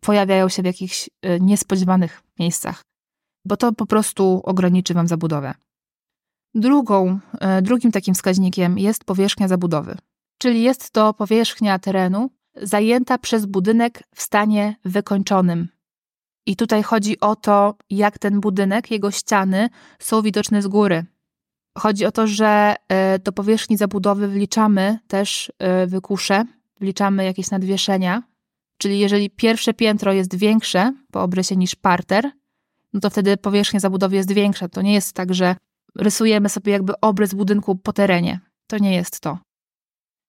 pojawiają 0.01 0.49
się 0.49 0.63
w 0.63 0.67
jakichś 0.67 1.09
y, 1.09 1.39
niespodziewanych 1.41 2.23
miejscach, 2.39 2.83
bo 3.45 3.57
to 3.57 3.73
po 3.73 3.87
prostu 3.87 4.41
ograniczy 4.45 4.95
Wam 4.95 5.09
zabudowę. 5.09 5.55
Drugą, 6.55 7.19
y, 7.59 7.63
drugim 7.63 7.93
takim 7.93 8.15
wskaźnikiem 8.15 8.79
jest 8.79 9.05
powierzchnia 9.05 9.49
zabudowy, 9.49 9.97
czyli 10.39 10.63
jest 10.63 10.91
to 10.91 11.15
powierzchnia 11.15 11.79
terenu 11.79 12.31
zajęta 12.63 13.19
przez 13.19 13.47
budynek 13.47 14.03
w 14.15 14.23
stanie 14.23 14.77
wykończonym. 14.85 15.69
I 16.47 16.57
tutaj 16.57 16.83
chodzi 16.83 17.21
o 17.21 17.37
to, 17.37 17.75
jak 17.91 18.19
ten 18.19 18.41
budynek, 18.41 18.91
jego 18.91 19.11
ściany 19.11 19.69
są 19.99 20.23
widoczne 20.23 20.63
z 20.63 20.67
góry. 20.67 21.05
Chodzi 21.79 22.07
o 22.07 22.13
to, 22.13 22.27
że 22.27 22.75
y, 23.15 23.19
do 23.19 23.33
powierzchni 23.33 23.77
zabudowy 23.77 24.29
wliczamy 24.29 24.99
też 25.09 25.53
wykusze, 25.87 26.45
wliczamy 26.81 27.25
jakieś 27.25 27.51
nadwieszenia, 27.51 28.23
czyli 28.79 28.99
jeżeli 28.99 29.31
pierwsze 29.31 29.75
piętro 29.75 30.13
jest 30.13 30.35
większe 30.35 30.93
po 31.13 31.23
obrysie 31.23 31.57
niż 31.57 31.75
parter, 31.75 32.31
no 32.93 33.01
to 33.01 33.11
wtedy 33.11 33.37
powierzchnia 33.37 33.81
zabudowy 33.81 34.17
jest 34.17 34.33
większa. 34.33 34.69
To 34.69 34.83
nie 34.83 34.95
jest 34.95 35.13
tak, 35.13 35.35
że 35.35 35.57
rysujemy 35.95 36.49
sobie 36.49 36.73
jakby 36.73 37.01
obrys 37.01 37.35
budynku 37.35 37.77
po 37.77 37.93
terenie. 37.93 38.41
To 38.67 38.79
nie 38.79 38.95
jest 38.95 39.21
to. 39.21 39.39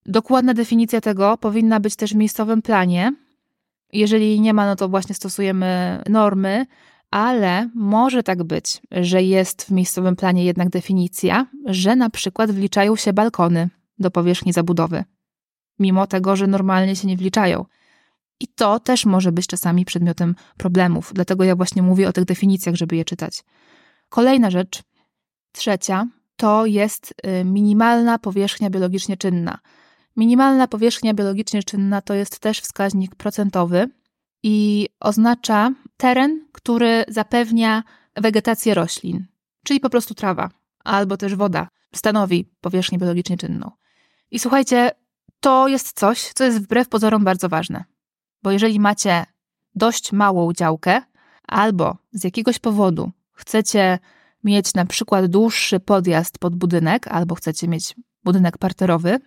Dokładna 0.10 0.54
definicja 0.54 1.02
tego 1.02 1.38
powinna 1.38 1.80
być 1.80 1.96
też 1.96 2.14
w 2.14 2.16
miejscowym 2.16 2.62
planie. 2.62 3.14
Jeżeli 3.94 4.42
nie 4.42 4.54
ma, 4.54 4.66
no 4.66 4.76
to 4.76 4.90
właśnie 4.90 5.16
stosujemy 5.16 6.02
normy, 6.10 6.66
ale 7.12 7.70
może 7.76 8.24
tak 8.24 8.44
być, 8.44 8.82
że 8.92 9.24
jest 9.24 9.64
w 9.64 9.72
miejscowym 9.72 10.16
planie 10.16 10.46
jednak 10.46 10.70
definicja, 10.70 11.46
że 11.66 11.96
na 11.96 12.10
przykład 12.10 12.52
wliczają 12.52 12.96
się 12.96 13.14
balkony 13.14 13.70
do 14.00 14.12
powierzchni 14.12 14.54
zabudowy 14.54 15.04
mimo 15.80 16.08
tego, 16.08 16.36
że 16.36 16.48
normalnie 16.48 16.96
się 16.96 17.08
nie 17.08 17.18
wliczają. 17.18 17.66
I 18.40 18.48
to 18.48 18.80
też 18.80 19.06
może 19.06 19.32
być 19.32 19.48
czasami 19.48 19.86
przedmiotem 19.86 20.36
problemów, 20.58 21.12
dlatego 21.16 21.44
ja 21.44 21.56
właśnie 21.56 21.82
mówię 21.82 22.10
o 22.10 22.14
tych 22.14 22.26
definicjach, 22.26 22.76
żeby 22.76 22.96
je 22.96 23.06
czytać. 23.06 23.44
Kolejna 24.10 24.52
rzecz, 24.52 24.84
trzecia, 25.52 26.08
to 26.36 26.66
jest 26.66 27.14
y, 27.42 27.46
minimalna 27.46 28.20
powierzchnia 28.20 28.70
biologicznie 28.70 29.18
czynna. 29.18 29.60
Minimalna 30.18 30.68
powierzchnia 30.68 31.14
biologicznie 31.14 31.64
czynna 31.64 32.02
to 32.02 32.14
jest 32.14 32.40
też 32.40 32.62
wskaźnik 32.62 33.16
procentowy 33.16 33.90
i 34.44 34.88
oznacza 35.00 35.72
teren, 35.98 36.48
który 36.52 37.06
zapewnia 37.08 37.84
wegetację 38.16 38.74
roślin, 38.74 39.26
czyli 39.64 39.80
po 39.80 39.90
prostu 39.90 40.14
trawa 40.14 40.50
albo 40.84 41.18
też 41.18 41.36
woda 41.36 41.68
stanowi 41.96 42.52
powierzchnię 42.62 42.98
biologicznie 42.98 43.38
czynną. 43.38 43.72
I 44.32 44.40
słuchajcie, 44.40 44.92
to 45.40 45.68
jest 45.68 46.00
coś, 46.00 46.32
co 46.34 46.44
jest 46.44 46.60
wbrew 46.62 46.90
pozorom 46.90 47.24
bardzo 47.24 47.50
ważne. 47.50 47.84
Bo 48.44 48.52
jeżeli 48.52 48.80
macie 48.80 49.26
dość 49.76 50.12
małą 50.12 50.54
działkę, 50.54 51.02
albo 51.48 51.98
z 52.12 52.24
jakiegoś 52.24 52.60
powodu 52.60 53.12
chcecie 53.32 54.00
mieć 54.44 54.74
na 54.74 54.86
przykład 54.86 55.26
dłuższy 55.26 55.80
podjazd 55.80 56.38
pod 56.38 56.56
budynek, 56.56 57.08
albo 57.08 57.36
chcecie 57.36 57.68
mieć 57.68 57.96
budynek 58.24 58.58
parterowy, 58.58 59.20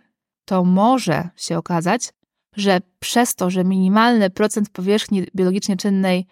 to 0.44 0.64
może 0.64 1.28
się 1.37 1.59
okazać, 1.59 2.12
że 2.57 2.81
przez 3.00 3.35
to, 3.35 3.50
że 3.50 3.64
minimalny 3.64 4.31
procent 4.31 4.70
powierzchni 4.70 5.26
biologicznie 5.37 5.76
czynnej 5.76 6.26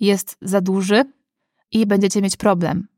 jest 0.00 0.36
za 0.42 0.60
duży 0.60 1.04
i 1.72 1.86
będziecie 1.86 2.22
mieć 2.22 2.36
problem. 2.36 2.88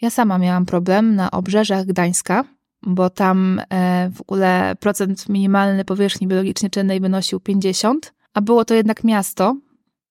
Ja 0.00 0.10
sama 0.10 0.38
miałam 0.38 0.66
problem 0.66 1.14
na 1.14 1.30
obrzeżach 1.30 1.86
Gdańska, 1.86 2.44
bo 2.82 3.10
tam 3.10 3.60
e, 3.70 4.10
w 4.14 4.20
ogóle 4.20 4.74
procent 4.80 5.28
minimalny 5.28 5.84
powierzchni 5.84 6.26
biologicznie 6.26 6.70
czynnej 6.70 7.00
wynosił 7.00 7.40
50, 7.40 8.14
a 8.34 8.40
było 8.40 8.64
to 8.64 8.74
jednak 8.74 9.04
miasto. 9.04 9.56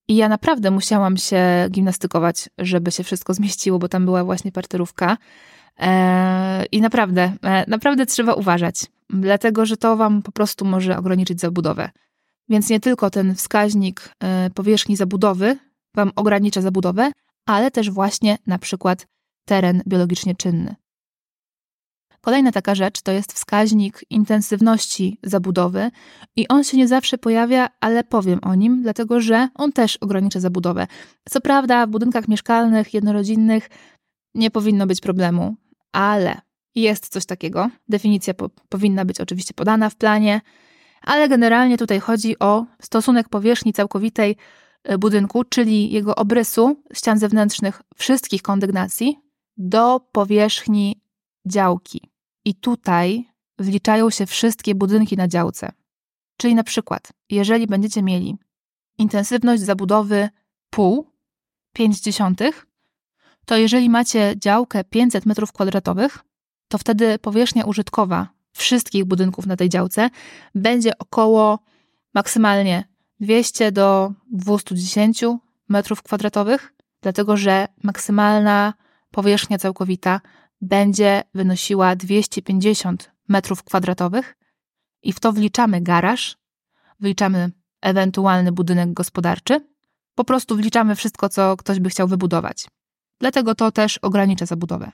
I 0.08 0.16
ja 0.16 0.30
naprawdę 0.30 0.72
musiałam 0.72 1.18
się 1.18 1.44
gimnastykować, 1.72 2.50
żeby 2.58 2.92
się 2.92 3.04
wszystko 3.04 3.34
zmieściło, 3.34 3.80
bo 3.80 3.88
tam 3.88 4.06
była 4.06 4.24
właśnie 4.24 4.52
parterówka. 4.52 5.18
E, 5.80 6.66
I 6.72 6.82
naprawdę, 6.82 7.34
e, 7.44 7.66
naprawdę 7.68 8.06
trzeba 8.06 8.34
uważać, 8.34 8.86
dlatego 9.10 9.66
że 9.66 9.78
to 9.78 9.98
wam 9.98 10.22
po 10.22 10.32
prostu 10.32 10.66
może 10.66 10.98
ograniczyć 10.98 11.42
zabudowę. 11.42 11.90
Więc 12.50 12.70
nie 12.70 12.80
tylko 12.80 13.10
ten 13.10 13.36
wskaźnik 13.36 14.16
powierzchni 14.56 14.96
zabudowy 14.96 15.58
wam 15.96 16.12
ogranicza 16.16 16.62
zabudowę, 16.62 17.12
ale 17.46 17.72
też 17.72 17.92
właśnie 17.92 18.38
na 18.48 18.60
przykład 18.60 19.08
teren 19.46 19.82
biologicznie 19.88 20.36
czynny. 20.36 20.76
Kolejna 22.22 22.52
taka 22.52 22.76
rzecz 22.76 23.02
to 23.02 23.12
jest 23.12 23.34
wskaźnik 23.34 24.06
intensywności 24.10 25.18
zabudowy 25.24 25.92
i 26.36 26.48
on 26.48 26.64
się 26.64 26.78
nie 26.78 26.88
zawsze 26.88 27.18
pojawia, 27.18 27.70
ale 27.80 28.04
powiem 28.04 28.40
o 28.44 28.56
nim, 28.56 28.82
dlatego 28.82 29.22
że 29.22 29.50
on 29.56 29.72
też 29.72 29.98
ogranicza 29.98 30.40
zabudowę. 30.40 30.88
Co 31.30 31.42
prawda 31.42 31.88
w 31.88 31.90
budynkach 31.90 32.28
mieszkalnych, 32.28 32.94
jednorodzinnych 32.94 33.70
nie 34.36 34.52
powinno 34.52 34.88
być 34.88 35.02
problemu, 35.02 35.56
ale 35.92 36.42
jest 36.76 37.10
coś 37.10 37.26
takiego. 37.26 37.70
Definicja 37.90 38.34
po 38.34 38.50
powinna 38.50 39.06
być 39.06 39.22
oczywiście 39.22 39.54
podana 39.54 39.90
w 39.90 39.96
planie, 39.96 40.42
ale 41.02 41.30
generalnie 41.30 41.78
tutaj 41.78 42.00
chodzi 42.00 42.40
o 42.40 42.66
stosunek 42.82 43.30
powierzchni 43.30 43.74
całkowitej 43.74 44.36
e, 44.84 44.98
budynku, 44.98 45.44
czyli 45.44 45.92
jego 45.92 46.16
obrysu 46.16 46.84
ścian 46.94 47.20
zewnętrznych 47.20 47.82
wszystkich 47.96 48.42
kondygnacji 48.42 49.20
do 49.58 50.00
powierzchni 50.00 51.02
działki. 51.48 52.12
I 52.46 52.56
tutaj 52.56 53.26
wliczają 53.60 54.10
się 54.10 54.26
wszystkie 54.26 54.76
budynki 54.76 55.18
na 55.18 55.28
działce. 55.28 55.72
Czyli 56.38 56.56
na 56.56 56.64
przykład, 56.64 57.14
jeżeli 57.30 57.68
będziecie 57.68 58.04
mieli 58.04 58.38
intensywność 58.98 59.62
zabudowy 59.62 60.30
pół, 60.70 61.12
5 61.74 62.02
dziesiątych, 62.02 62.68
to 63.52 63.58
jeżeli 63.58 63.90
macie 63.90 64.34
działkę 64.38 64.84
500 64.84 65.26
m2, 65.26 66.10
to 66.68 66.78
wtedy 66.78 67.20
powierzchnia 67.20 67.66
użytkowa 67.66 68.28
wszystkich 68.54 69.06
budynków 69.06 69.46
na 69.46 69.56
tej 69.56 69.70
działce 69.70 70.10
będzie 70.56 70.98
około 70.98 71.60
maksymalnie 72.14 72.84
200 73.20 73.72
do 73.72 74.14
210 74.32 75.24
m2, 75.72 76.60
dlatego 77.02 77.38
że 77.38 77.68
maksymalna 77.84 78.74
powierzchnia 79.12 79.58
całkowita 79.58 80.22
będzie 80.62 81.24
wynosiła 81.34 81.96
250 81.96 83.12
metrów 83.28 83.64
kwadratowych 83.64 84.38
i 85.04 85.14
w 85.14 85.20
to 85.20 85.34
wliczamy 85.34 85.82
garaż, 85.82 86.38
wliczamy 87.00 87.52
ewentualny 87.82 88.52
budynek 88.52 88.94
gospodarczy, 88.94 89.68
po 90.16 90.24
prostu 90.24 90.56
wliczamy 90.56 90.96
wszystko, 90.96 91.30
co 91.30 91.58
ktoś 91.58 91.80
by 91.80 91.90
chciał 91.90 92.08
wybudować. 92.08 92.68
Dlatego 93.22 93.56
to 93.56 93.72
też 93.72 93.98
ogranicza 93.98 94.46
zabudowę. 94.46 94.92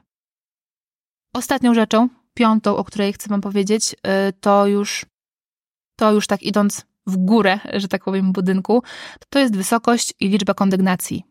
Ostatnią 1.33 1.73
rzeczą, 1.73 2.09
piątą, 2.33 2.77
o 2.77 2.83
której 2.83 3.13
chcę 3.13 3.29
Wam 3.29 3.41
powiedzieć, 3.41 3.93
y, 3.93 4.33
to 4.41 4.67
już, 4.67 5.05
to 5.95 6.11
już 6.11 6.27
tak 6.27 6.43
idąc 6.43 6.85
w 7.07 7.17
górę, 7.17 7.59
że 7.73 7.87
tak 7.87 8.03
powiem, 8.03 8.31
budynku, 8.31 8.83
to 9.29 9.39
jest 9.39 9.55
wysokość 9.55 10.13
i 10.19 10.29
liczba 10.29 10.53
kondygnacji. 10.53 11.23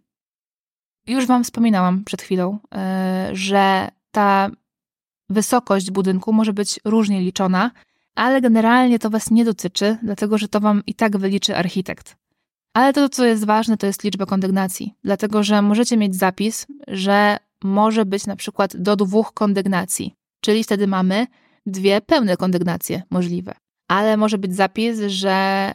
Już 1.07 1.27
Wam 1.27 1.45
wspominałam 1.45 2.05
przed 2.05 2.23
chwilą, 2.23 2.59
y, 3.33 3.37
że 3.37 3.89
ta 4.11 4.51
wysokość 5.29 5.91
budynku 5.91 6.33
może 6.33 6.53
być 6.53 6.81
różnie 6.85 7.21
liczona, 7.21 7.71
ale 8.15 8.41
generalnie 8.41 8.99
to 8.99 9.11
Was 9.11 9.31
nie 9.31 9.45
dotyczy, 9.45 9.99
dlatego 10.03 10.39
że 10.39 10.49
to 10.49 10.61
Wam 10.61 10.83
i 10.87 10.95
tak 10.95 11.17
wyliczy 11.17 11.57
architekt. 11.57 12.17
Ale 12.77 12.93
to, 12.93 13.09
co 13.09 13.25
jest 13.25 13.45
ważne, 13.45 13.77
to 13.77 13.87
jest 13.87 14.05
liczba 14.05 14.27
kondygnacji, 14.27 14.95
dlatego 15.05 15.43
że 15.43 15.63
możecie 15.63 15.97
mieć 15.97 16.17
zapis, 16.17 16.67
że 16.89 17.37
może 17.65 18.05
być 18.05 18.27
na 18.27 18.37
przykład 18.37 18.77
do 18.77 18.97
dwóch 18.97 19.33
kondygnacji, 19.35 20.15
czyli 20.41 20.65
wtedy 20.65 20.87
mamy 20.87 21.27
dwie 21.67 22.01
pełne 22.01 22.37
kondygnacje 22.37 23.03
możliwe. 23.11 23.55
Ale 23.89 24.17
może 24.17 24.39
być 24.39 24.55
zapis, 24.55 25.01
że 25.07 25.73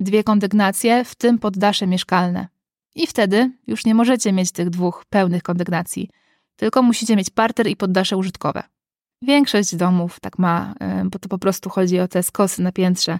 dwie 0.00 0.24
kondygnacje, 0.24 1.04
w 1.04 1.14
tym 1.14 1.38
poddasze 1.38 1.86
mieszkalne. 1.86 2.48
I 2.94 3.06
wtedy 3.06 3.50
już 3.66 3.84
nie 3.84 3.94
możecie 3.94 4.32
mieć 4.32 4.52
tych 4.52 4.70
dwóch 4.70 5.04
pełnych 5.10 5.42
kondygnacji, 5.42 6.10
tylko 6.56 6.82
musicie 6.82 7.16
mieć 7.16 7.30
parter 7.30 7.66
i 7.66 7.76
poddasze 7.76 8.16
użytkowe. 8.16 8.62
Większość 9.22 9.76
domów 9.76 10.20
tak 10.20 10.38
ma, 10.38 10.74
bo 11.04 11.18
to 11.18 11.28
po 11.28 11.38
prostu 11.38 11.70
chodzi 11.70 12.00
o 12.00 12.08
te 12.08 12.22
skosy 12.22 12.62
na 12.62 12.72
piętrze. 12.72 13.18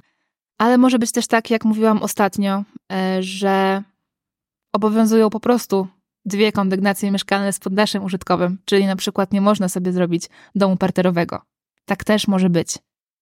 Ale 0.58 0.78
może 0.78 0.98
być 0.98 1.12
też 1.12 1.26
tak, 1.26 1.50
jak 1.50 1.64
mówiłam 1.64 2.02
ostatnio, 2.02 2.64
e, 2.92 3.22
że 3.22 3.82
obowiązują 4.72 5.30
po 5.30 5.40
prostu 5.40 5.88
dwie 6.24 6.52
kondygnacje 6.52 7.10
mieszkalne 7.10 7.52
z 7.52 7.58
poddaszem 7.58 8.04
użytkowym, 8.04 8.58
czyli 8.64 8.86
na 8.86 8.96
przykład 8.96 9.32
nie 9.32 9.40
można 9.40 9.68
sobie 9.68 9.92
zrobić 9.92 10.28
domu 10.54 10.76
parterowego. 10.76 11.42
Tak 11.84 12.04
też 12.04 12.28
może 12.28 12.50
być. 12.50 12.78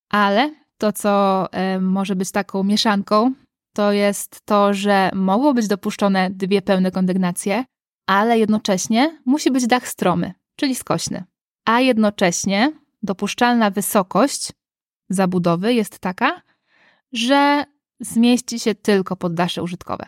Ale 0.09 0.55
to, 0.77 0.93
co 0.93 1.45
e, 1.51 1.79
może 1.79 2.15
być 2.15 2.31
taką 2.31 2.63
mieszanką, 2.63 3.33
to 3.73 3.91
jest 3.91 4.45
to, 4.45 4.73
że 4.73 5.09
mogą 5.13 5.53
być 5.53 5.67
dopuszczone 5.67 6.29
dwie 6.29 6.61
pełne 6.61 6.91
kondygnacje, 6.91 7.65
ale 8.07 8.39
jednocześnie 8.39 9.19
musi 9.25 9.51
być 9.51 9.67
dach 9.67 9.87
stromy, 9.87 10.33
czyli 10.55 10.75
skośny. 10.75 11.23
A 11.65 11.79
jednocześnie 11.79 12.73
dopuszczalna 13.03 13.71
wysokość 13.71 14.51
zabudowy 15.09 15.73
jest 15.73 15.99
taka, 15.99 16.41
że 17.13 17.63
zmieści 17.99 18.59
się 18.59 18.75
tylko 18.75 19.15
poddasze 19.15 19.63
użytkowe. 19.63 20.05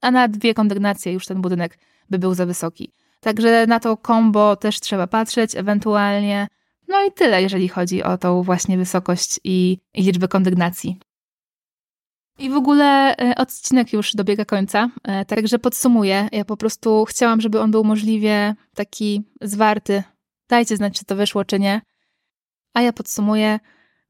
A 0.00 0.10
na 0.10 0.28
dwie 0.28 0.54
kondygnacje 0.54 1.12
już 1.12 1.26
ten 1.26 1.40
budynek 1.40 1.78
by 2.10 2.18
był 2.18 2.34
za 2.34 2.46
wysoki. 2.46 2.92
Także 3.20 3.66
na 3.66 3.80
to 3.80 3.96
kombo 3.96 4.56
też 4.56 4.80
trzeba 4.80 5.06
patrzeć, 5.06 5.56
ewentualnie. 5.56 6.48
No 6.88 7.06
i 7.06 7.12
tyle, 7.12 7.42
jeżeli 7.42 7.68
chodzi 7.68 8.02
o 8.02 8.18
tą 8.18 8.42
właśnie 8.42 8.78
wysokość 8.78 9.40
i, 9.44 9.78
i 9.94 10.02
liczbę 10.02 10.28
kondygnacji. 10.28 10.98
I 12.38 12.50
w 12.50 12.56
ogóle 12.56 13.16
e, 13.16 13.34
odcinek 13.36 13.92
już 13.92 14.14
dobiega 14.14 14.44
końca, 14.44 14.90
e, 15.02 15.24
także 15.24 15.58
podsumuję. 15.58 16.28
Ja 16.32 16.44
po 16.44 16.56
prostu 16.56 17.04
chciałam, 17.04 17.40
żeby 17.40 17.60
on 17.60 17.70
był 17.70 17.84
możliwie 17.84 18.54
taki 18.74 19.22
zwarty. 19.40 20.02
Dajcie 20.48 20.76
znać, 20.76 20.98
czy 20.98 21.04
to 21.04 21.16
wyszło, 21.16 21.44
czy 21.44 21.60
nie. 21.60 21.80
A 22.74 22.82
ja 22.82 22.92
podsumuję. 22.92 23.60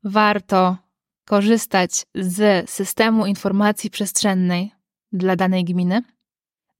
Warto 0.04 0.76
korzystać 1.24 2.06
z 2.14 2.70
systemu 2.70 3.26
informacji 3.26 3.90
przestrzennej 3.90 4.72
dla 5.12 5.36
danej 5.36 5.64
gminy. 5.64 6.02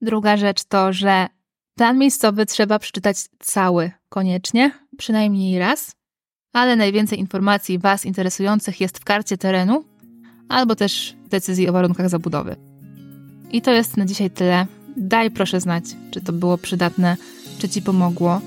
Druga 0.01 0.37
rzecz 0.37 0.65
to, 0.65 0.93
że 0.93 1.27
plan 1.75 1.99
miejscowy 1.99 2.47
trzeba 2.47 2.79
przeczytać 2.79 3.17
cały, 3.39 3.91
koniecznie, 4.09 4.71
przynajmniej 4.99 5.59
raz, 5.59 5.93
ale 6.53 6.77
najwięcej 6.77 7.19
informacji 7.19 7.79
Was 7.79 8.07
interesujących 8.07 8.81
jest 8.81 8.99
w 8.99 9.05
karcie 9.05 9.39
terenu 9.39 9.85
albo 10.49 10.77
też 10.77 11.17
decyzji 11.31 11.69
o 11.69 11.73
warunkach 11.73 12.09
zabudowy. 12.09 12.57
I 13.53 13.63
to 13.63 13.71
jest 13.71 13.97
na 13.97 14.07
dzisiaj 14.07 14.31
tyle. 14.31 14.67
Daj 14.97 15.31
proszę 15.31 15.61
znać, 15.61 15.85
czy 16.11 16.21
to 16.21 16.33
było 16.33 16.59
przydatne, 16.59 17.17
czy 17.59 17.69
Ci 17.69 17.83
pomogło. 17.83 18.41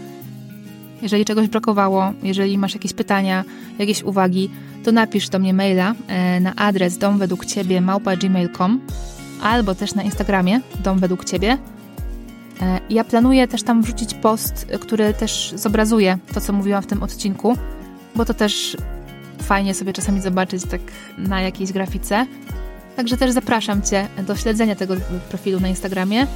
Jeżeli 1.06 1.26
czegoś 1.26 1.48
brakowało, 1.48 2.14
jeżeli 2.24 2.58
masz 2.58 2.74
jakieś 2.74 2.94
pytania, 2.94 3.44
jakieś 3.80 4.04
uwagi, 4.04 4.50
to 4.84 4.92
napisz 4.92 5.30
do 5.30 5.40
mnie 5.40 5.54
maila 5.54 5.96
e, 6.08 6.40
na 6.40 6.56
adres 6.56 6.98
domwedługciebie 6.98 7.82
małpa.gmail.com 7.82 8.82
albo 9.42 9.76
też 9.76 9.96
na 9.96 10.04
Instagramie 10.04 10.62
dom 10.84 11.00
według 11.00 11.26
ciebie. 11.26 11.58
E, 12.62 12.80
ja 12.90 13.04
planuję 13.04 13.48
też 13.48 13.64
tam 13.64 13.82
wrzucić 13.82 14.14
post, 14.14 14.68
który 14.82 15.14
też 15.14 15.54
zobrazuje 15.56 16.18
to, 16.34 16.42
co 16.42 16.54
mówiłam 16.54 16.84
w 16.84 16.88
tym 16.88 17.04
odcinku, 17.04 17.58
bo 18.16 18.26
to 18.26 18.34
też 18.34 18.78
fajnie 19.42 19.74
sobie 19.74 19.94
czasami 19.94 20.22
zobaczyć 20.22 20.64
tak 20.66 20.82
na 21.18 21.42
jakiejś 21.42 21.72
grafice. 21.72 22.26
Także 22.96 23.18
też 23.18 23.32
zapraszam 23.32 23.82
Cię 23.82 24.08
do 24.28 24.36
śledzenia 24.36 24.76
tego 24.76 24.96
profilu 25.30 25.60
na 25.60 25.68
Instagramie. 25.68 26.28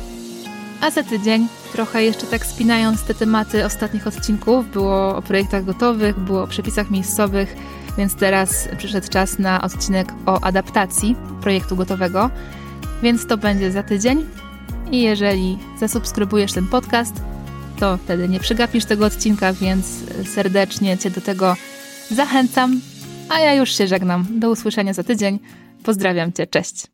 A 0.82 0.92
za 0.92 1.04
tydzień, 1.04 1.48
trochę 1.72 2.04
jeszcze 2.04 2.28
tak 2.28 2.46
spinając 2.46 3.04
te 3.04 3.13
tematy 3.13 3.65
ostatnich 3.65 4.08
odcinków, 4.08 4.72
było 4.72 5.15
o 5.15 5.22
projektach 5.22 5.65
gotowych, 5.65 6.20
było 6.20 6.44
o 6.44 6.48
przepisach 6.48 6.92
miejscowych, 6.92 7.56
więc 7.98 8.15
teraz 8.15 8.70
przyszedł 8.78 9.08
czas 9.10 9.39
na 9.39 9.62
odcinek 9.62 10.13
o 10.26 10.42
adaptacji 10.44 11.15
projektu 11.42 11.76
gotowego, 11.76 12.30
więc 13.04 13.28
to 13.28 13.38
będzie 13.38 13.72
za 13.72 13.84
tydzień. 13.84 14.26
I 14.92 15.02
jeżeli 15.02 15.58
zasubskrybujesz 15.80 16.54
ten 16.54 16.68
podcast, 16.68 17.13
to 17.80 17.98
wtedy 17.98 18.30
nie 18.30 18.39
przegapisz 18.39 18.86
tego 18.86 19.06
odcinka, 19.06 19.54
więc 19.54 19.86
serdecznie 20.34 20.98
Cię 20.98 21.10
do 21.10 21.22
tego 21.22 21.56
zachęcam. 22.12 22.82
A 23.30 23.39
ja 23.39 23.54
już 23.54 23.78
się 23.78 23.88
żegnam. 23.88 24.26
Do 24.30 24.50
usłyszenia 24.50 24.94
za 24.94 25.04
tydzień. 25.04 25.39
Pozdrawiam 25.84 26.34
Cię. 26.34 26.48
Cześć. 26.48 26.88